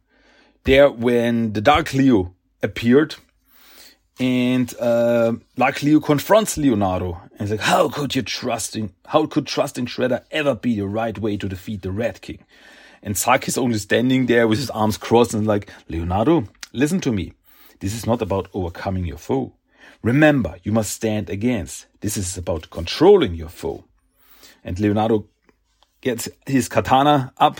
there 0.65 0.91
when 0.91 1.53
the 1.53 1.61
Dark 1.61 1.93
Leo 1.93 2.35
appeared 2.61 3.15
and 4.19 4.73
uh, 4.79 5.33
like 5.57 5.81
Leo 5.81 5.99
confronts 5.99 6.57
Leonardo 6.57 7.21
and 7.31 7.41
he's 7.41 7.51
like, 7.51 7.61
"How 7.61 7.89
could 7.89 8.15
you 8.15 8.21
trusting? 8.21 8.93
How 9.07 9.25
could 9.25 9.47
trusting 9.47 9.85
Shredder 9.85 10.23
ever 10.31 10.55
be 10.55 10.75
the 10.75 10.87
right 10.87 11.17
way 11.17 11.37
to 11.37 11.47
defeat 11.47 11.81
the 11.81 11.91
Red 11.91 12.21
King?" 12.21 12.43
And 13.01 13.17
Saki's 13.17 13.57
only 13.57 13.77
standing 13.77 14.25
there 14.25 14.47
with 14.47 14.59
his 14.59 14.69
arms 14.71 14.97
crossed 14.97 15.33
and 15.33 15.47
like, 15.47 15.71
"Leonardo, 15.87 16.45
listen 16.73 16.99
to 17.01 17.11
me. 17.11 17.33
This 17.79 17.93
is 17.93 18.05
not 18.05 18.21
about 18.21 18.49
overcoming 18.53 19.05
your 19.05 19.17
foe, 19.17 19.53
Remember, 20.01 20.55
you 20.63 20.71
must 20.71 20.91
stand 20.91 21.29
against. 21.29 21.87
This 21.99 22.15
is 22.15 22.37
about 22.37 22.69
controlling 22.69 23.35
your 23.35 23.49
foe. 23.49 23.83
And 24.63 24.79
Leonardo 24.79 25.27
gets 26.01 26.29
his 26.45 26.69
katana 26.69 27.33
up 27.37 27.59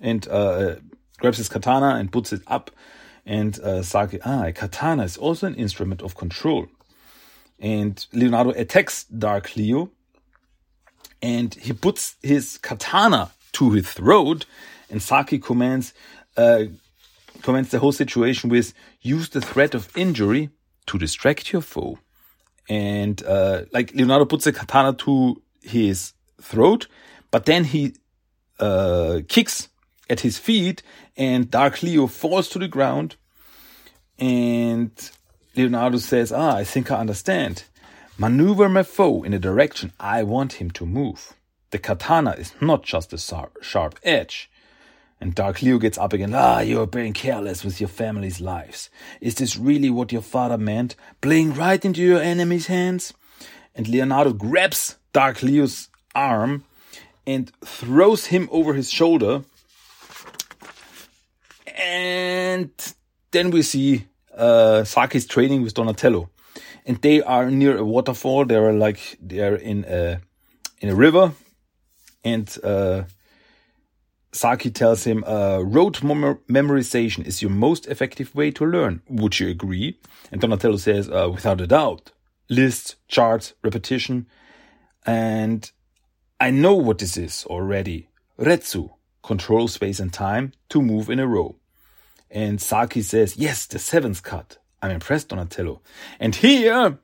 and 0.00 0.26
uh, 0.28 0.76
grabs 1.18 1.38
his 1.38 1.48
katana 1.48 1.96
and 1.96 2.10
puts 2.10 2.32
it 2.32 2.42
up. 2.46 2.70
And 3.26 3.58
uh, 3.60 3.82
Saki, 3.82 4.20
ah, 4.24 4.50
katana 4.54 5.04
is 5.04 5.16
also 5.16 5.46
an 5.46 5.54
instrument 5.54 6.02
of 6.02 6.14
control. 6.16 6.66
And 7.58 8.04
Leonardo 8.12 8.50
attacks 8.50 9.04
Dark 9.04 9.56
Leo 9.56 9.90
and 11.22 11.54
he 11.54 11.72
puts 11.72 12.16
his 12.22 12.58
katana 12.58 13.30
to 13.52 13.70
his 13.70 13.90
throat. 13.90 14.44
And 14.90 15.02
Saki 15.02 15.38
commands, 15.38 15.94
uh, 16.36 16.64
comments 17.40 17.70
the 17.70 17.78
whole 17.78 17.92
situation 17.92 18.50
with 18.50 18.74
use 19.00 19.30
the 19.30 19.40
threat 19.40 19.74
of 19.74 19.96
injury 19.96 20.50
to 20.86 20.98
distract 20.98 21.52
your 21.52 21.62
foe. 21.62 21.98
And 22.68 23.22
uh, 23.24 23.62
like 23.72 23.94
Leonardo 23.94 24.26
puts 24.26 24.44
the 24.44 24.52
katana 24.52 24.92
to 24.92 25.42
his 25.62 26.12
throat, 26.40 26.88
but 27.30 27.46
then 27.46 27.64
he 27.64 27.94
uh, 28.60 29.20
kicks 29.28 29.68
at 30.08 30.20
his 30.20 30.38
feet, 30.38 30.82
and 31.16 31.50
Dark 31.50 31.82
Leo 31.82 32.06
falls 32.06 32.48
to 32.50 32.58
the 32.58 32.68
ground. 32.68 33.16
And 34.18 34.90
Leonardo 35.56 35.98
says, 35.98 36.32
Ah, 36.32 36.56
I 36.56 36.64
think 36.64 36.90
I 36.90 36.98
understand. 36.98 37.64
Maneuver 38.16 38.68
my 38.68 38.82
foe 38.82 39.22
in 39.22 39.32
the 39.32 39.38
direction 39.38 39.92
I 39.98 40.22
want 40.22 40.54
him 40.54 40.70
to 40.72 40.86
move. 40.86 41.34
The 41.70 41.78
katana 41.78 42.32
is 42.32 42.54
not 42.60 42.84
just 42.84 43.12
a 43.12 43.48
sharp 43.60 43.98
edge. 44.04 44.50
And 45.20 45.34
Dark 45.34 45.62
Leo 45.62 45.78
gets 45.78 45.98
up 45.98 46.12
again. 46.12 46.34
Ah, 46.34 46.60
you're 46.60 46.86
being 46.86 47.12
careless 47.12 47.64
with 47.64 47.80
your 47.80 47.88
family's 47.88 48.40
lives. 48.40 48.90
Is 49.20 49.36
this 49.36 49.56
really 49.56 49.90
what 49.90 50.12
your 50.12 50.22
father 50.22 50.58
meant? 50.58 50.96
Playing 51.20 51.54
right 51.54 51.84
into 51.84 52.02
your 52.02 52.20
enemy's 52.20 52.66
hands? 52.66 53.14
And 53.74 53.88
Leonardo 53.88 54.32
grabs 54.32 54.96
Dark 55.12 55.42
Leo's 55.42 55.88
arm 56.14 56.64
and 57.26 57.50
throws 57.64 58.26
him 58.26 58.48
over 58.52 58.74
his 58.74 58.90
shoulder. 58.90 59.42
And 61.74 62.70
then 63.30 63.50
we 63.50 63.62
see 63.62 64.06
uh, 64.36 64.84
Saki's 64.84 65.26
training 65.26 65.62
with 65.62 65.74
Donatello. 65.74 66.30
And 66.86 67.00
they 67.02 67.22
are 67.22 67.50
near 67.50 67.76
a 67.76 67.84
waterfall. 67.84 68.44
They 68.44 68.56
are 68.56 68.72
like, 68.72 69.18
they 69.20 69.40
are 69.40 69.56
in 69.56 69.84
a, 69.88 70.20
in 70.80 70.88
a 70.88 70.94
river. 70.94 71.32
And, 72.22 72.56
uh, 72.62 73.04
Saki 74.34 74.70
tells 74.70 75.04
him, 75.04 75.22
uh, 75.24 75.60
rote 75.60 76.02
mem 76.02 76.40
memorization 76.48 77.24
is 77.24 77.40
your 77.40 77.52
most 77.52 77.86
effective 77.86 78.34
way 78.34 78.50
to 78.50 78.66
learn. 78.66 79.00
Would 79.08 79.38
you 79.38 79.48
agree? 79.48 80.00
And 80.32 80.40
Donatello 80.40 80.76
says, 80.76 81.08
uh, 81.08 81.30
without 81.32 81.60
a 81.60 81.68
doubt. 81.68 82.10
Lists, 82.50 82.96
charts, 83.06 83.54
repetition. 83.62 84.26
And 85.06 85.70
I 86.40 86.50
know 86.50 86.74
what 86.74 86.98
this 86.98 87.16
is 87.16 87.44
already. 87.46 88.08
Retsu, 88.36 88.90
control 89.22 89.68
space 89.68 90.00
and 90.00 90.12
time 90.12 90.52
to 90.70 90.82
move 90.82 91.08
in 91.08 91.20
a 91.20 91.28
row. 91.28 91.54
And 92.34 92.60
Saki 92.60 93.00
says, 93.00 93.36
yes, 93.36 93.64
the 93.66 93.78
seventh 93.78 94.24
cut. 94.24 94.58
I'm 94.82 94.90
impressed, 94.90 95.28
Donatello. 95.28 95.80
And 96.18 96.34
here, 96.34 96.98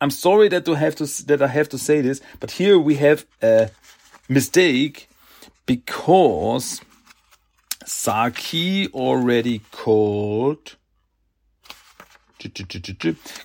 I'm 0.00 0.10
sorry 0.10 0.48
that 0.48 0.64
to 0.66 0.74
have 0.74 0.94
to, 0.96 1.26
that 1.26 1.42
I 1.42 1.48
have 1.48 1.68
to 1.70 1.78
say 1.78 2.00
this, 2.00 2.20
but 2.38 2.52
here 2.52 2.78
we 2.78 2.94
have 2.94 3.26
a 3.42 3.70
mistake 4.28 5.08
because 5.66 6.80
Saki 7.84 8.86
already 8.88 9.62
called, 9.72 10.76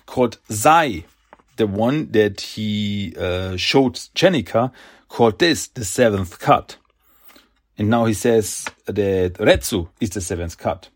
called 0.06 0.38
Zai, 0.52 1.04
the 1.56 1.66
one 1.66 2.12
that 2.12 2.40
he 2.40 3.12
uh, 3.18 3.56
showed 3.56 3.94
Jennika, 4.14 4.70
called 5.08 5.40
this 5.40 5.66
the 5.66 5.84
seventh 5.84 6.38
cut. 6.38 6.76
And 7.76 7.90
now 7.90 8.04
he 8.04 8.14
says 8.14 8.66
that 8.86 9.34
Retsu 9.34 9.88
is 10.00 10.10
the 10.10 10.20
seventh 10.20 10.56
cut. 10.58 10.90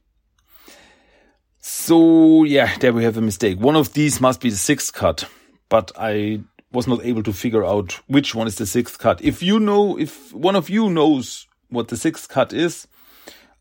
So 1.64 2.42
yeah, 2.42 2.76
there 2.78 2.92
we 2.92 3.04
have 3.04 3.16
a 3.16 3.20
mistake. 3.20 3.60
One 3.60 3.76
of 3.76 3.92
these 3.92 4.20
must 4.20 4.40
be 4.40 4.50
the 4.50 4.56
sixth 4.56 4.92
cut, 4.92 5.28
but 5.68 5.92
I 5.96 6.40
was 6.72 6.88
not 6.88 7.04
able 7.04 7.22
to 7.22 7.32
figure 7.32 7.64
out 7.64 8.00
which 8.08 8.34
one 8.34 8.48
is 8.48 8.56
the 8.56 8.66
sixth 8.66 8.98
cut. 8.98 9.22
If 9.22 9.44
you 9.44 9.60
know, 9.60 9.96
if 9.96 10.34
one 10.34 10.56
of 10.56 10.68
you 10.68 10.90
knows 10.90 11.46
what 11.68 11.86
the 11.86 11.96
sixth 11.96 12.28
cut 12.28 12.52
is, 12.52 12.88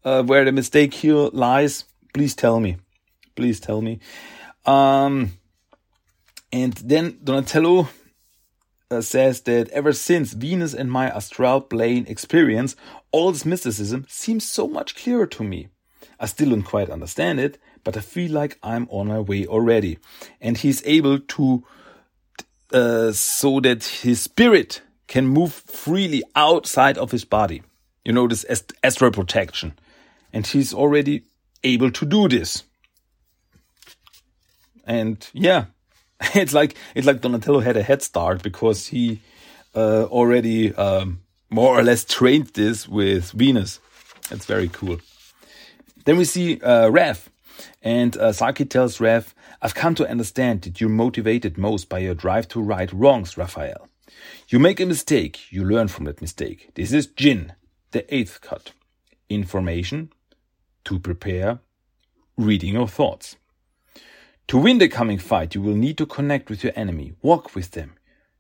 uh, 0.03 0.23
where 0.23 0.43
the 0.43 0.51
mistake 0.51 0.95
here 0.95 1.29
lies, 1.31 1.85
please 2.11 2.33
tell 2.33 2.59
me. 2.59 2.77
Please 3.35 3.59
tell 3.59 3.83
me. 3.83 3.99
Um, 4.65 5.33
and 6.51 6.73
then 6.73 7.19
Donatello 7.23 7.87
uh, 8.89 9.01
says 9.01 9.41
that 9.41 9.69
ever 9.69 9.93
since 9.93 10.33
Venus 10.33 10.73
and 10.73 10.91
my 10.91 11.07
astral 11.07 11.61
plane 11.61 12.05
experience, 12.07 12.75
all 13.11 13.31
this 13.31 13.45
mysticism 13.45 14.07
seems 14.09 14.43
so 14.43 14.67
much 14.67 14.95
clearer 14.95 15.27
to 15.27 15.43
me. 15.43 15.67
I 16.19 16.25
still 16.25 16.49
don't 16.49 16.63
quite 16.63 16.89
understand 16.89 17.39
it, 17.39 17.59
but 17.83 17.97
I 17.97 18.01
feel 18.01 18.31
like 18.31 18.57
I'm 18.63 18.87
on 18.89 19.07
my 19.07 19.19
way 19.19 19.45
already. 19.45 19.97
And 20.39 20.57
he's 20.57 20.85
able 20.85 21.19
to, 21.19 21.63
uh, 22.71 23.11
so 23.11 23.59
that 23.61 23.83
his 23.83 24.21
spirit 24.21 24.81
can 25.07 25.27
move 25.27 25.53
freely 25.53 26.23
outside 26.35 26.97
of 26.97 27.11
his 27.11 27.25
body. 27.25 27.63
You 28.05 28.13
know, 28.13 28.27
this 28.27 28.45
ast 28.49 28.73
astral 28.83 29.11
projection. 29.11 29.73
And 30.33 30.45
he's 30.47 30.73
already 30.73 31.23
able 31.63 31.91
to 31.91 32.05
do 32.05 32.27
this. 32.27 32.63
And 34.85 35.27
yeah, 35.33 35.65
it's 36.33 36.53
like, 36.53 36.75
it's 36.95 37.07
like 37.07 37.21
Donatello 37.21 37.59
had 37.59 37.77
a 37.77 37.83
head 37.83 38.01
start 38.01 38.41
because 38.41 38.87
he, 38.87 39.21
uh, 39.75 40.03
already, 40.05 40.73
um, 40.75 41.21
more 41.49 41.77
or 41.77 41.83
less 41.83 42.05
trained 42.05 42.47
this 42.47 42.87
with 42.87 43.31
Venus. 43.31 43.79
That's 44.29 44.45
very 44.45 44.69
cool. 44.69 44.99
Then 46.05 46.17
we 46.17 46.25
see, 46.25 46.59
uh, 46.61 46.89
Raph 46.89 47.27
and 47.81 48.17
uh, 48.17 48.31
Saki 48.31 48.65
tells 48.65 48.97
Raph, 48.97 49.33
I've 49.61 49.75
come 49.75 49.95
to 49.95 50.07
understand 50.07 50.61
that 50.63 50.79
you're 50.79 50.89
motivated 50.89 51.57
most 51.57 51.89
by 51.89 51.99
your 51.99 52.15
drive 52.15 52.47
to 52.49 52.61
right 52.61 52.91
wrongs, 52.91 53.37
Raphael. 53.37 53.87
You 54.49 54.59
make 54.59 54.79
a 54.79 54.85
mistake, 54.85 55.51
you 55.51 55.63
learn 55.63 55.87
from 55.87 56.05
that 56.05 56.21
mistake. 56.21 56.71
This 56.75 56.91
is 56.91 57.07
Jin, 57.07 57.53
the 57.91 58.13
eighth 58.13 58.41
cut. 58.41 58.73
Information, 59.29 60.11
to 60.85 60.99
prepare, 60.99 61.59
reading 62.37 62.73
your 62.73 62.87
thoughts. 62.87 63.37
To 64.47 64.57
win 64.57 64.79
the 64.79 64.89
coming 64.89 65.17
fight, 65.17 65.55
you 65.55 65.61
will 65.61 65.75
need 65.75 65.97
to 65.97 66.05
connect 66.05 66.49
with 66.49 66.63
your 66.63 66.73
enemy, 66.75 67.13
walk 67.21 67.55
with 67.55 67.71
them. 67.71 67.93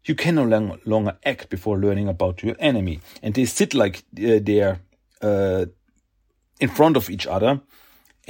You 0.03 0.15
can 0.15 0.35
no 0.35 0.77
longer 0.85 1.17
act 1.23 1.49
before 1.49 1.77
learning 1.77 2.09
about 2.09 2.43
your 2.43 2.55
enemy. 2.59 2.99
And 3.21 3.33
they 3.33 3.45
sit 3.45 3.73
like 3.73 3.99
uh, 4.17 4.39
they're 4.41 4.79
uh, 5.21 5.67
in 6.59 6.69
front 6.69 6.97
of 6.97 7.09
each 7.09 7.27
other 7.27 7.61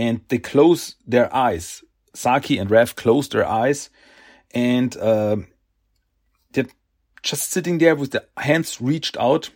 and 0.01 0.21
they 0.29 0.39
close 0.39 0.95
their 1.05 1.33
eyes. 1.33 1.83
Saki 2.15 2.57
and 2.57 2.71
Raph 2.71 2.95
close 2.95 3.29
their 3.29 3.47
eyes 3.47 3.89
and 4.53 4.97
uh, 4.97 5.37
they're 6.51 6.73
just 7.21 7.51
sitting 7.51 7.77
there 7.77 7.95
with 7.95 8.11
the 8.11 8.25
hands 8.35 8.81
reached 8.81 9.15
out. 9.17 9.51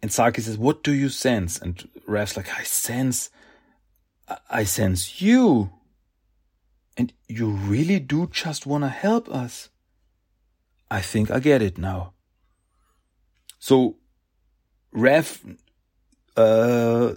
And 0.00 0.10
Saki 0.10 0.40
says, 0.40 0.56
What 0.56 0.82
do 0.82 0.92
you 0.92 1.10
sense? 1.10 1.58
And 1.58 1.76
Raph's 2.08 2.38
like, 2.38 2.50
I 2.58 2.62
sense, 2.62 3.28
I 4.48 4.64
sense 4.64 5.20
you. 5.20 5.70
And 6.96 7.12
you 7.28 7.50
really 7.50 8.00
do 8.00 8.26
just 8.28 8.66
want 8.66 8.84
to 8.84 8.88
help 8.88 9.28
us. 9.28 9.68
I 10.90 11.02
think 11.02 11.30
I 11.30 11.38
get 11.38 11.60
it 11.60 11.76
now. 11.76 12.14
So 13.58 13.96
Raph 14.94 15.56
uh, 16.36 17.14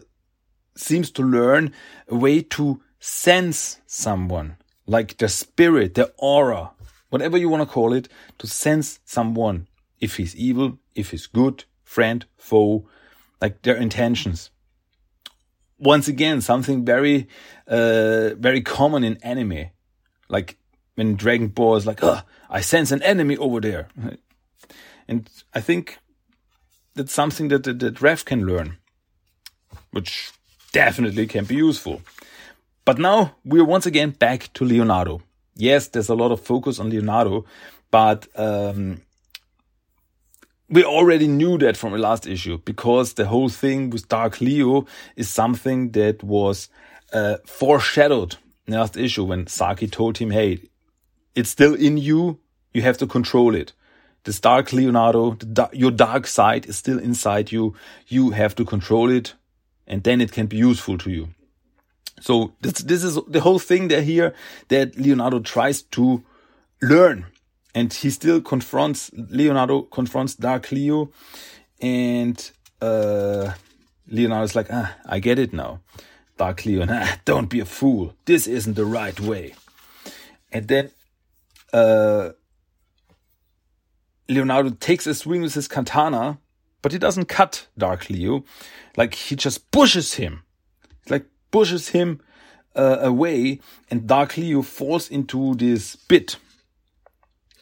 seems 0.75 1.11
to 1.11 1.23
learn 1.23 1.71
a 2.07 2.15
way 2.15 2.41
to 2.41 2.81
sense 2.99 3.79
someone, 3.85 4.57
like 4.85 5.17
the 5.17 5.29
spirit, 5.29 5.95
the 5.95 6.13
aura, 6.17 6.71
whatever 7.09 7.37
you 7.37 7.49
want 7.49 7.61
to 7.61 7.73
call 7.73 7.93
it, 7.93 8.09
to 8.39 8.47
sense 8.47 8.99
someone. 9.05 9.67
If 9.99 10.17
he's 10.17 10.35
evil, 10.35 10.77
if 10.93 11.11
he's 11.11 11.27
good, 11.27 11.63
friend, 11.83 12.25
foe, 12.37 12.87
like 13.41 13.61
their 13.61 13.75
intentions. 13.75 14.49
Once 15.77 16.07
again, 16.07 16.41
something 16.41 16.85
very, 16.85 17.27
uh, 17.67 18.35
very 18.35 18.61
common 18.61 19.03
in 19.03 19.17
anime. 19.23 19.69
Like 20.29 20.57
when 20.95 21.15
Dragon 21.15 21.47
Ball 21.47 21.75
is 21.75 21.85
like, 21.85 22.03
oh, 22.03 22.21
I 22.49 22.61
sense 22.61 22.91
an 22.91 23.03
enemy 23.03 23.37
over 23.37 23.59
there. 23.59 23.87
And 25.07 25.29
I 25.53 25.61
think 25.61 25.99
that's 26.95 27.13
something 27.13 27.49
that, 27.49 27.63
that 27.65 27.95
Raph 28.01 28.25
can 28.25 28.47
learn, 28.47 28.77
which 29.91 30.31
definitely 30.75 31.25
can 31.25 31.45
be 31.45 31.55
useful. 31.55 32.01
But 32.83 32.99
now 32.99 33.35
we're 33.45 33.63
once 33.63 33.85
again 33.85 34.09
back 34.09 34.51
to 34.55 34.65
Leonardo. 34.65 35.21
Yes, 35.55 35.87
there's 35.87 36.09
a 36.09 36.15
lot 36.15 36.33
of 36.33 36.41
focus 36.41 36.79
on 36.79 36.89
Leonardo, 36.89 37.45
but 37.91 38.27
um, 38.35 39.01
we 40.69 40.83
already 40.83 41.29
knew 41.29 41.57
that 41.59 41.77
from 41.77 41.93
the 41.93 41.97
last 41.97 42.27
issue 42.27 42.57
because 42.65 43.13
the 43.13 43.25
whole 43.25 43.47
thing 43.47 43.89
with 43.89 44.09
Dark 44.09 44.41
Leo 44.41 44.85
is 45.15 45.29
something 45.29 45.91
that 45.91 46.21
was 46.21 46.67
uh, 47.13 47.37
foreshadowed 47.45 48.35
in 48.67 48.73
the 48.73 48.79
last 48.79 48.97
issue 48.97 49.23
when 49.23 49.47
Saki 49.47 49.87
told 49.87 50.17
him, 50.17 50.31
hey, 50.31 50.59
it's 51.35 51.49
still 51.49 51.73
in 51.73 51.95
you. 51.97 52.37
You 52.73 52.81
have 52.81 52.97
to 52.97 53.07
control 53.07 53.55
it. 53.55 53.71
This 54.25 54.41
dark 54.41 54.73
Leonardo, 54.73 55.37
your 55.71 55.91
dark 55.91 56.27
side 56.27 56.65
is 56.65 56.75
still 56.75 56.99
inside 56.99 57.53
you. 57.53 57.75
You 58.07 58.31
have 58.31 58.55
to 58.55 58.65
control 58.65 59.09
it 59.09 59.35
and 59.87 60.03
then 60.03 60.21
it 60.21 60.31
can 60.31 60.47
be 60.47 60.57
useful 60.57 60.97
to 60.99 61.11
you. 61.11 61.29
So 62.21 62.53
this, 62.61 62.73
this 62.79 63.03
is 63.03 63.19
the 63.27 63.41
whole 63.41 63.59
thing 63.59 63.87
there 63.87 64.01
here 64.01 64.33
that 64.69 64.97
Leonardo 64.97 65.39
tries 65.39 65.81
to 65.81 66.23
learn 66.81 67.25
and 67.73 67.91
he 67.91 68.09
still 68.09 68.41
confronts, 68.41 69.11
Leonardo 69.13 69.81
confronts 69.81 70.35
Dark 70.35 70.71
Leo 70.71 71.11
and, 71.81 72.51
uh, 72.81 73.51
Leonardo's 74.07 74.55
like, 74.55 74.67
ah, 74.71 74.95
I 75.05 75.19
get 75.19 75.39
it 75.39 75.51
now. 75.51 75.81
Dark 76.37 76.65
Leo, 76.65 76.85
ah, 76.89 77.19
don't 77.25 77.49
be 77.49 77.59
a 77.59 77.65
fool. 77.65 78.13
This 78.25 78.47
isn't 78.47 78.75
the 78.75 78.85
right 78.85 79.19
way. 79.19 79.55
And 80.51 80.67
then, 80.67 80.91
uh, 81.73 82.29
Leonardo 84.29 84.69
takes 84.71 85.05
a 85.05 85.13
swing 85.13 85.41
with 85.41 85.53
his 85.53 85.67
katana, 85.67 86.39
but 86.85 86.91
he 86.91 86.99
doesn't 86.99 87.25
cut 87.25 87.65
Dark 87.75 88.11
Leo. 88.11 88.43
Like 88.95 89.15
he 89.15 89.35
just 89.35 89.71
pushes 89.71 90.13
him, 90.13 90.43
like 91.09 91.25
pushes 91.49 91.89
him 91.89 92.21
uh, 92.75 92.97
away, 92.99 93.59
and 93.89 94.05
Dark 94.05 94.37
Leo 94.37 94.61
falls 94.61 95.09
into 95.09 95.55
this 95.55 95.95
pit. 95.95 96.35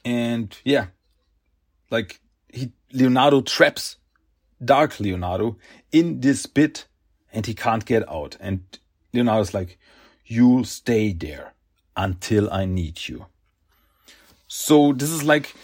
And 0.03 0.53
yeah, 0.65 0.87
like 1.89 2.19
he 2.49 2.73
Leonardo 2.91 3.39
traps 3.39 3.95
Dark 4.61 4.99
Leonardo 4.99 5.55
in 5.93 6.19
this 6.19 6.45
pit, 6.45 6.85
and 7.31 7.45
he 7.45 7.53
can't 7.53 7.85
get 7.85 8.03
out. 8.09 8.35
And 8.41 8.59
Leonardo's 9.13 9.53
like, 9.53 9.79
"You'll 10.25 10.65
stay 10.65 11.13
there 11.13 11.53
until 11.95 12.51
I 12.51 12.65
need 12.65 13.07
you." 13.07 13.27
So 14.49 14.91
this 14.91 15.11
is 15.11 15.23
like 15.23 15.55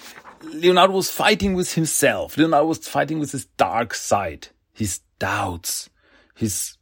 Leonardo 0.44 0.94
was 0.94 1.10
fighting 1.10 1.54
with 1.54 1.74
himself. 1.74 2.38
Leonardo 2.38 2.68
was 2.68 2.88
fighting 2.88 3.20
with 3.20 3.32
his 3.32 3.46
dark 3.46 3.94
side, 3.94 4.48
his 4.74 5.00
doubts, 5.20 5.90
his 6.36 6.78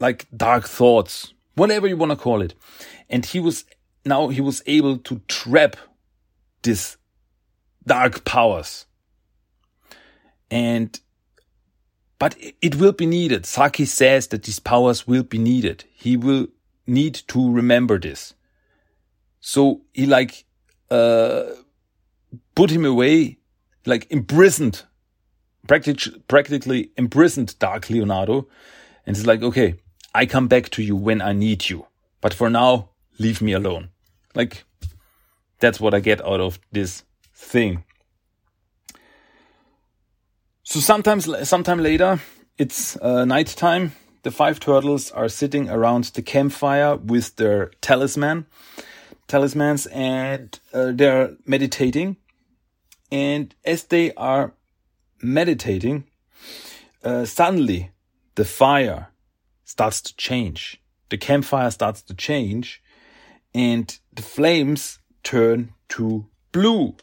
like 0.00 0.26
dark 0.36 0.64
thoughts, 0.66 1.34
whatever 1.54 1.86
you 1.86 1.96
want 1.96 2.10
to 2.10 2.16
call 2.16 2.40
it. 2.42 2.54
And 3.08 3.24
he 3.24 3.40
was 3.40 3.64
now 4.04 4.28
he 4.28 4.40
was 4.40 4.62
able 4.66 4.98
to 4.98 5.20
trap 5.28 5.76
this 6.62 6.96
dark 7.86 8.24
powers. 8.24 8.86
And 10.50 10.98
but 12.18 12.36
it 12.60 12.76
will 12.76 12.92
be 12.92 13.06
needed. 13.06 13.46
Saki 13.46 13.84
says 13.84 14.28
that 14.28 14.42
these 14.42 14.58
powers 14.58 15.06
will 15.06 15.22
be 15.22 15.38
needed. 15.38 15.84
He 15.92 16.16
will 16.16 16.48
need 16.86 17.14
to 17.28 17.52
remember 17.52 17.98
this. 17.98 18.34
So 19.40 19.82
he 19.92 20.06
like 20.06 20.44
uh 20.90 21.44
put 22.58 22.70
him 22.72 22.84
away, 22.84 23.38
like 23.86 24.10
imprisoned, 24.10 24.82
practically, 25.68 26.18
practically 26.26 26.90
imprisoned 26.96 27.56
Dark 27.60 27.88
Leonardo. 27.88 28.48
And 29.06 29.16
he's 29.16 29.26
like, 29.26 29.44
okay, 29.44 29.76
I 30.12 30.26
come 30.26 30.48
back 30.48 30.68
to 30.70 30.82
you 30.82 30.96
when 30.96 31.22
I 31.22 31.32
need 31.32 31.70
you. 31.70 31.86
But 32.20 32.34
for 32.34 32.50
now, 32.50 32.88
leave 33.20 33.40
me 33.40 33.52
alone. 33.52 33.90
Like, 34.34 34.64
that's 35.60 35.78
what 35.78 35.94
I 35.94 36.00
get 36.00 36.20
out 36.26 36.40
of 36.40 36.58
this 36.72 37.04
thing. 37.32 37.84
So 40.64 40.80
sometimes, 40.80 41.48
sometime 41.48 41.78
later, 41.78 42.18
it's 42.58 42.96
uh, 42.96 43.24
nighttime. 43.24 43.92
The 44.24 44.32
five 44.32 44.58
turtles 44.58 45.12
are 45.12 45.28
sitting 45.28 45.70
around 45.70 46.06
the 46.06 46.22
campfire 46.22 46.96
with 46.96 47.36
their 47.36 47.70
talisman, 47.80 48.46
talismans, 49.28 49.86
and 49.86 50.58
uh, 50.74 50.90
they're 50.92 51.36
meditating. 51.46 52.16
And 53.10 53.54
as 53.64 53.84
they 53.84 54.12
are 54.14 54.52
meditating, 55.22 56.04
uh, 57.02 57.24
suddenly 57.24 57.90
the 58.34 58.44
fire 58.44 59.08
starts 59.64 60.00
to 60.02 60.16
change. 60.16 60.80
The 61.08 61.18
campfire 61.18 61.70
starts 61.70 62.02
to 62.02 62.14
change 62.14 62.82
and 63.54 63.98
the 64.12 64.22
flames 64.22 64.98
turn 65.22 65.72
to 65.90 66.26
blue. 66.52 66.96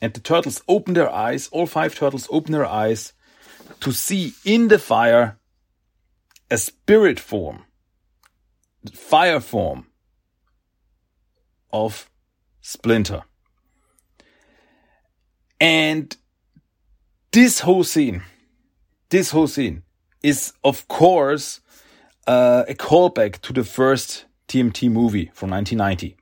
And 0.00 0.12
the 0.12 0.20
turtles 0.20 0.62
open 0.66 0.94
their 0.94 1.10
eyes, 1.10 1.48
all 1.52 1.66
five 1.66 1.94
turtles 1.94 2.26
open 2.30 2.52
their 2.52 2.66
eyes 2.66 3.12
to 3.80 3.92
see 3.92 4.34
in 4.44 4.68
the 4.68 4.78
fire 4.78 5.38
a 6.50 6.58
spirit 6.58 7.20
form, 7.20 7.64
fire 8.92 9.40
form 9.40 9.86
of 11.72 12.10
Splinter. 12.60 13.24
And 15.62 16.16
this 17.30 17.60
whole 17.60 17.84
scene, 17.84 18.24
this 19.10 19.30
whole 19.30 19.46
scene 19.46 19.84
is 20.20 20.52
of 20.64 20.88
course 20.88 21.60
uh, 22.26 22.64
a 22.68 22.74
callback 22.74 23.40
to 23.42 23.52
the 23.52 23.62
first 23.62 24.24
TMT 24.48 24.90
movie 24.90 25.30
from 25.32 25.50
1990 25.50 26.16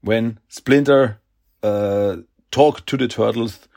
when 0.00 0.38
Splinter 0.48 1.20
uh, 1.62 2.16
talked 2.50 2.86
to 2.86 2.96
the 2.96 3.08
turtles 3.08 3.68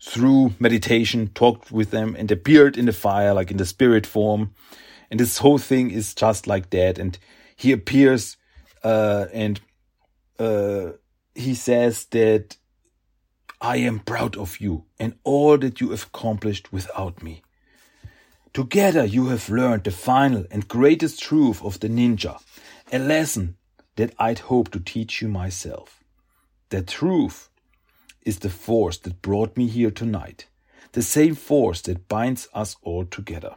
through 0.00 0.54
meditation, 0.60 1.30
talked 1.34 1.72
with 1.72 1.90
them 1.90 2.14
and 2.16 2.30
appeared 2.30 2.78
in 2.78 2.86
the 2.86 2.92
fire, 2.92 3.34
like 3.34 3.50
in 3.50 3.56
the 3.56 3.66
spirit 3.66 4.06
form. 4.06 4.54
And 5.10 5.18
this 5.18 5.38
whole 5.38 5.58
thing 5.58 5.90
is 5.90 6.14
just 6.14 6.46
like 6.46 6.70
that. 6.70 7.00
And 7.00 7.18
he 7.56 7.72
appears 7.72 8.36
uh, 8.84 9.26
and 9.32 9.60
uh, 10.38 10.92
he 11.34 11.56
says 11.56 12.04
that 12.12 12.56
I 13.60 13.76
am 13.76 14.00
proud 14.00 14.36
of 14.36 14.58
you 14.58 14.84
and 14.98 15.14
all 15.22 15.58
that 15.58 15.80
you 15.80 15.90
have 15.90 16.04
accomplished 16.04 16.72
without 16.72 17.22
me. 17.22 17.42
Together 18.54 19.04
you 19.04 19.28
have 19.28 19.50
learned 19.50 19.84
the 19.84 19.90
final 19.90 20.44
and 20.50 20.66
greatest 20.66 21.22
truth 21.22 21.62
of 21.62 21.78
the 21.80 21.88
ninja, 21.88 22.40
a 22.92 22.98
lesson 22.98 23.56
that 23.96 24.14
I'd 24.18 24.40
hoped 24.40 24.72
to 24.72 24.80
teach 24.80 25.20
you 25.20 25.28
myself. 25.28 26.02
The 26.70 26.82
truth 26.82 27.50
is 28.22 28.38
the 28.38 28.50
force 28.50 28.96
that 28.98 29.22
brought 29.22 29.56
me 29.56 29.66
here 29.66 29.90
tonight, 29.90 30.46
the 30.92 31.02
same 31.02 31.34
force 31.34 31.82
that 31.82 32.08
binds 32.08 32.48
us 32.54 32.76
all 32.82 33.04
together. 33.04 33.54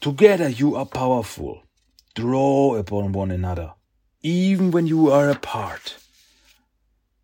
Together 0.00 0.48
you 0.48 0.74
are 0.74 0.86
powerful. 0.86 1.62
Draw 2.14 2.76
upon 2.76 3.12
one 3.12 3.30
another, 3.30 3.74
even 4.22 4.70
when 4.70 4.86
you 4.86 5.10
are 5.10 5.30
apart. 5.30 5.96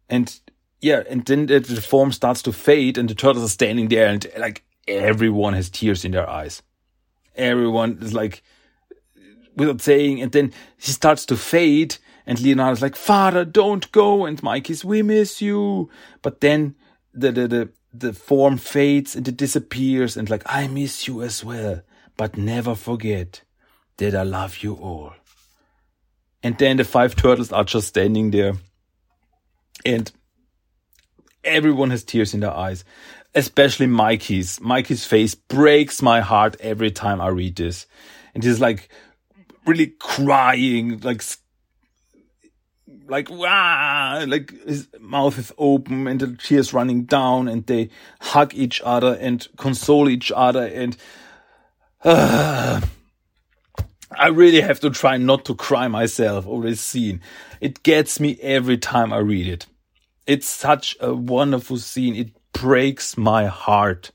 And 0.09 0.38
yeah, 0.81 1.03
and 1.09 1.25
then 1.25 1.47
the 1.47 1.85
form 1.87 2.12
starts 2.12 2.43
to 2.43 2.53
fade, 2.53 2.99
and 2.99 3.09
the 3.09 3.14
turtles 3.14 3.45
are 3.45 3.49
standing 3.49 3.88
there, 3.88 4.09
and 4.09 4.27
like 4.38 4.64
everyone 4.87 5.55
has 5.55 5.71
tears 5.71 6.05
in 6.05 6.12
their 6.12 6.29
eyes. 6.29 6.62
Everyone 7.35 7.99
is 8.01 8.14
like, 8.14 8.43
without 9.57 9.81
saying, 9.81 10.23
and 10.23 10.33
then 10.33 10.53
he 10.77 10.93
starts 10.93 11.27
to 11.27 11.37
fade, 11.37 11.97
and 12.27 12.41
Leonardo's 12.41 12.83
like, 12.83 12.97
"Father, 12.97 13.45
don't 13.45 13.91
go," 13.91 14.25
and 14.25 14.43
Mikey's, 14.43 14.85
"We 14.85 15.03
miss 15.03 15.43
you," 15.43 15.91
but 16.23 16.41
then 16.41 16.77
the 17.12 17.33
the 17.33 17.49
the, 17.49 17.69
the 17.93 18.12
form 18.12 18.57
fades 18.57 19.17
and 19.17 19.27
it 19.27 19.37
disappears, 19.37 20.17
and 20.17 20.31
like, 20.31 20.43
"I 20.47 20.69
miss 20.69 21.09
you 21.09 21.23
as 21.23 21.45
well, 21.45 21.83
but 22.17 22.37
never 22.37 22.77
forget 22.77 23.43
that 23.97 24.14
I 24.14 24.23
love 24.23 24.59
you 24.59 24.75
all." 24.75 25.12
And 26.41 26.57
then 26.59 26.77
the 26.77 26.85
five 26.85 27.17
turtles 27.17 27.51
are 27.51 27.64
just 27.64 27.88
standing 27.88 28.31
there, 28.31 28.55
and 29.85 30.12
everyone 31.48 31.90
has 31.90 32.04
tears 32.04 32.34
in 32.34 32.40
their 32.40 32.54
eyes, 32.54 32.84
especially 33.34 33.87
Mikey's. 33.87 34.61
Mikey's 34.61 35.04
face 35.04 35.34
breaks 35.34 36.02
my 36.02 36.20
heart 36.20 36.56
every 36.61 36.90
time 36.90 37.20
I 37.20 37.28
read 37.28 37.56
this. 37.56 37.87
And 38.34 38.44
he's 38.44 38.61
like 38.61 38.88
really 39.66 39.88
crying, 39.98 41.00
like, 41.00 41.22
like, 43.08 43.30
wow, 43.30 44.24
like 44.26 44.50
his 44.64 44.88
mouth 45.00 45.38
is 45.38 45.52
open 45.58 46.06
and 46.06 46.20
the 46.20 46.37
tears 46.37 46.72
running 46.72 47.04
down 47.04 47.48
and 47.48 47.66
they 47.66 47.90
hug 48.20 48.54
each 48.54 48.80
other 48.84 49.16
and 49.20 49.46
console 49.56 50.08
each 50.08 50.30
other. 50.34 50.66
And, 50.66 50.96
uh, 52.04 52.80
I 54.11 54.28
really 54.28 54.62
have 54.62 54.80
to 54.80 54.90
try 54.90 55.16
not 55.16 55.44
to 55.44 55.54
cry 55.54 55.87
myself 55.87 56.46
over 56.46 56.68
this 56.68 56.80
scene. 56.80 57.20
It 57.61 57.82
gets 57.82 58.18
me 58.18 58.38
every 58.40 58.78
time 58.78 59.12
I 59.12 59.18
read 59.18 59.46
it. 59.46 59.66
It's 60.29 60.47
such 60.47 60.95
a 61.01 61.14
wonderful 61.14 61.79
scene. 61.79 62.14
It 62.14 62.33
breaks 62.53 63.17
my 63.17 63.47
heart. 63.47 64.12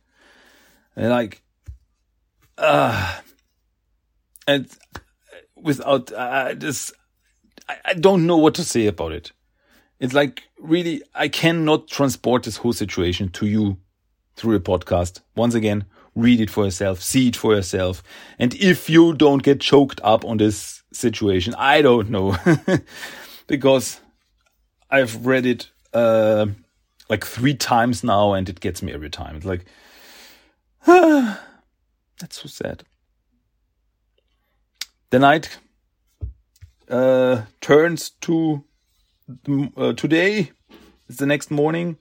And 0.96 1.10
like, 1.10 1.42
uh, 2.56 3.20
and 4.48 4.70
without 5.56 6.14
I 6.16 6.54
just, 6.54 6.94
I, 7.68 7.78
I 7.84 7.94
don't 7.96 8.28
know 8.28 8.38
what 8.38 8.54
to 8.56 8.64
say 8.64 8.86
about 8.86 9.12
it. 9.12 9.32
It's 10.00 10.14
like 10.14 10.44
really, 10.60 11.02
I 11.16 11.30
cannot 11.30 11.88
transport 11.88 12.44
this 12.44 12.58
whole 12.58 12.74
situation 12.74 13.30
to 13.30 13.48
you 13.48 13.78
through 14.36 14.58
a 14.58 14.60
podcast. 14.60 15.22
Once 15.36 15.56
again, 15.56 15.86
read 16.14 16.40
it 16.40 16.52
for 16.52 16.66
yourself, 16.66 17.02
see 17.02 17.30
it 17.30 17.36
for 17.36 17.56
yourself. 17.56 18.04
And 18.38 18.54
if 18.54 18.88
you 18.88 19.16
don't 19.16 19.42
get 19.42 19.62
choked 19.62 20.00
up 20.04 20.24
on 20.26 20.38
this 20.38 20.84
situation, 20.94 21.56
I 21.58 21.82
don't 21.82 22.12
know. 22.12 22.38
because 23.48 24.00
I've 24.92 25.26
read 25.26 25.48
it 25.48 25.72
uh, 25.94 26.48
like 27.10 27.26
three 27.26 27.56
times 27.56 28.04
now, 28.04 28.34
and 28.34 28.50
it 28.50 28.60
gets 28.60 28.82
me 28.82 28.94
every 28.94 29.10
time. 29.10 29.36
It's 29.36 29.46
like, 29.46 29.66
ah, 30.88 31.42
that's 32.20 32.42
so 32.42 32.48
sad. 32.48 32.84
The 35.10 35.20
night 35.20 35.60
uh, 36.90 37.44
turns 37.62 38.12
to 38.22 38.64
uh, 39.78 39.94
today. 39.94 40.52
It's 41.08 41.18
the 41.18 41.26
next 41.26 41.52
morning, 41.52 41.98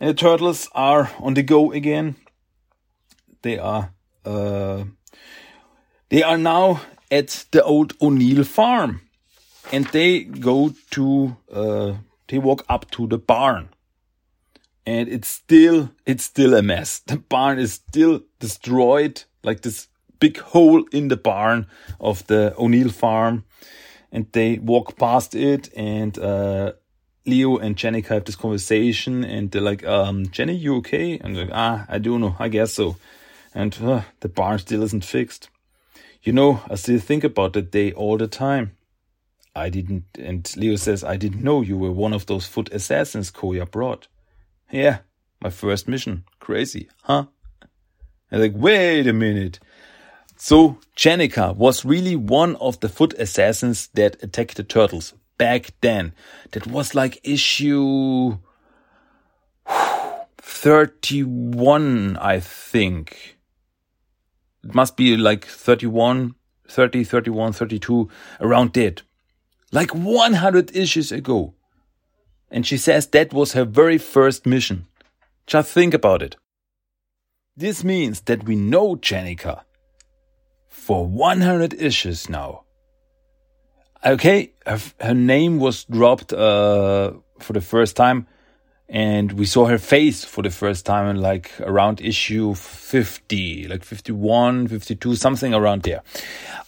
and 0.00 0.10
the 0.10 0.14
turtles 0.14 0.68
are 0.74 1.10
on 1.20 1.34
the 1.34 1.42
go 1.42 1.72
again. 1.72 2.16
They 3.42 3.58
are 3.58 3.92
uh, 4.24 4.84
they 6.08 6.22
are 6.22 6.38
now 6.38 6.80
at 7.10 7.44
the 7.50 7.62
old 7.62 7.94
O'Neill 8.00 8.44
farm, 8.44 9.02
and 9.72 9.86
they 9.86 10.24
go 10.24 10.74
to 10.90 11.36
uh, 11.52 11.94
they 12.28 12.38
walk 12.38 12.64
up 12.68 12.90
to 12.92 13.06
the 13.06 13.18
barn, 13.18 13.70
and 14.86 15.08
it's 15.08 15.28
still 15.28 15.90
it's 16.06 16.24
still 16.24 16.54
a 16.54 16.62
mess. 16.62 17.00
The 17.00 17.16
barn 17.16 17.58
is 17.58 17.74
still 17.74 18.22
destroyed, 18.38 19.24
like 19.42 19.62
this 19.62 19.88
big 20.20 20.38
hole 20.38 20.84
in 20.92 21.08
the 21.08 21.16
barn 21.16 21.66
of 22.00 22.26
the 22.26 22.54
O'Neill 22.58 22.90
farm, 22.90 23.44
and 24.12 24.26
they 24.32 24.58
walk 24.58 24.96
past 24.96 25.34
it, 25.34 25.70
and 25.76 26.18
uh, 26.18 26.72
Leo 27.26 27.56
and 27.58 27.76
Jenny 27.76 28.00
have 28.02 28.24
this 28.24 28.36
conversation, 28.36 29.24
and 29.24 29.50
they're 29.50 29.60
like, 29.62 29.84
um, 29.84 30.28
"Jenny, 30.28 30.54
you 30.54 30.76
okay?" 30.76 31.18
And 31.18 31.36
like, 31.36 31.50
"Ah, 31.52 31.84
I 31.88 31.98
don't 31.98 32.20
know, 32.20 32.36
I 32.38 32.48
guess 32.48 32.72
so." 32.74 32.96
And 33.54 33.76
uh, 33.82 34.02
the 34.20 34.28
barn 34.28 34.58
still 34.58 34.82
isn't 34.82 35.04
fixed. 35.04 35.48
You 36.22 36.32
know, 36.32 36.60
I 36.68 36.74
still 36.74 36.98
think 36.98 37.24
about 37.24 37.52
that 37.54 37.70
day 37.70 37.92
all 37.92 38.18
the 38.18 38.28
time. 38.28 38.72
I 39.58 39.68
didn't, 39.70 40.04
and 40.18 40.50
Leo 40.56 40.76
says, 40.76 41.04
I 41.04 41.16
didn't 41.16 41.42
know 41.42 41.62
you 41.62 41.76
were 41.76 41.92
one 41.92 42.12
of 42.12 42.26
those 42.26 42.46
foot 42.46 42.68
assassins 42.72 43.30
Koya 43.30 43.70
brought. 43.70 44.08
Yeah, 44.70 44.98
my 45.40 45.50
first 45.50 45.88
mission. 45.88 46.24
Crazy, 46.40 46.88
huh? 47.02 47.26
And 48.30 48.40
like, 48.40 48.54
wait 48.54 49.06
a 49.06 49.12
minute. 49.12 49.58
So, 50.36 50.78
Jennika 50.96 51.56
was 51.56 51.84
really 51.84 52.14
one 52.14 52.56
of 52.56 52.78
the 52.80 52.88
foot 52.88 53.14
assassins 53.14 53.88
that 53.94 54.22
attacked 54.22 54.56
the 54.56 54.62
turtles 54.62 55.14
back 55.36 55.72
then. 55.80 56.12
That 56.52 56.66
was 56.66 56.94
like 56.94 57.20
issue 57.24 58.38
31, 60.38 62.16
I 62.18 62.40
think 62.40 63.38
it 64.62 64.74
must 64.74 64.96
be 64.96 65.16
like 65.16 65.44
31, 65.44 66.34
30, 66.68 67.04
31, 67.04 67.52
32, 67.52 68.08
around 68.40 68.72
that. 68.74 69.02
Like 69.72 69.94
100 69.94 70.74
issues 70.74 71.12
ago. 71.12 71.54
And 72.50 72.66
she 72.66 72.78
says 72.78 73.06
that 73.08 73.32
was 73.32 73.52
her 73.52 73.64
very 73.64 73.98
first 73.98 74.46
mission. 74.46 74.86
Just 75.46 75.72
think 75.72 75.94
about 75.94 76.22
it. 76.22 76.36
This 77.56 77.84
means 77.84 78.20
that 78.22 78.44
we 78.44 78.56
know 78.56 78.96
Jennika 78.96 79.62
for 80.68 81.06
100 81.06 81.74
issues 81.74 82.30
now. 82.30 82.62
Okay, 84.06 84.52
her, 84.64 84.78
her 85.00 85.14
name 85.14 85.58
was 85.58 85.84
dropped 85.84 86.32
uh, 86.32 87.12
for 87.40 87.52
the 87.52 87.60
first 87.60 87.96
time 87.96 88.26
and 88.88 89.32
we 89.32 89.44
saw 89.44 89.66
her 89.66 89.78
face 89.78 90.24
for 90.24 90.42
the 90.42 90.50
first 90.50 90.86
time 90.86 91.06
in 91.08 91.20
like 91.20 91.52
around 91.60 92.00
issue 92.00 92.54
50 92.54 93.68
like 93.68 93.84
51 93.84 94.68
52 94.68 95.14
something 95.14 95.52
around 95.52 95.82
there 95.82 96.02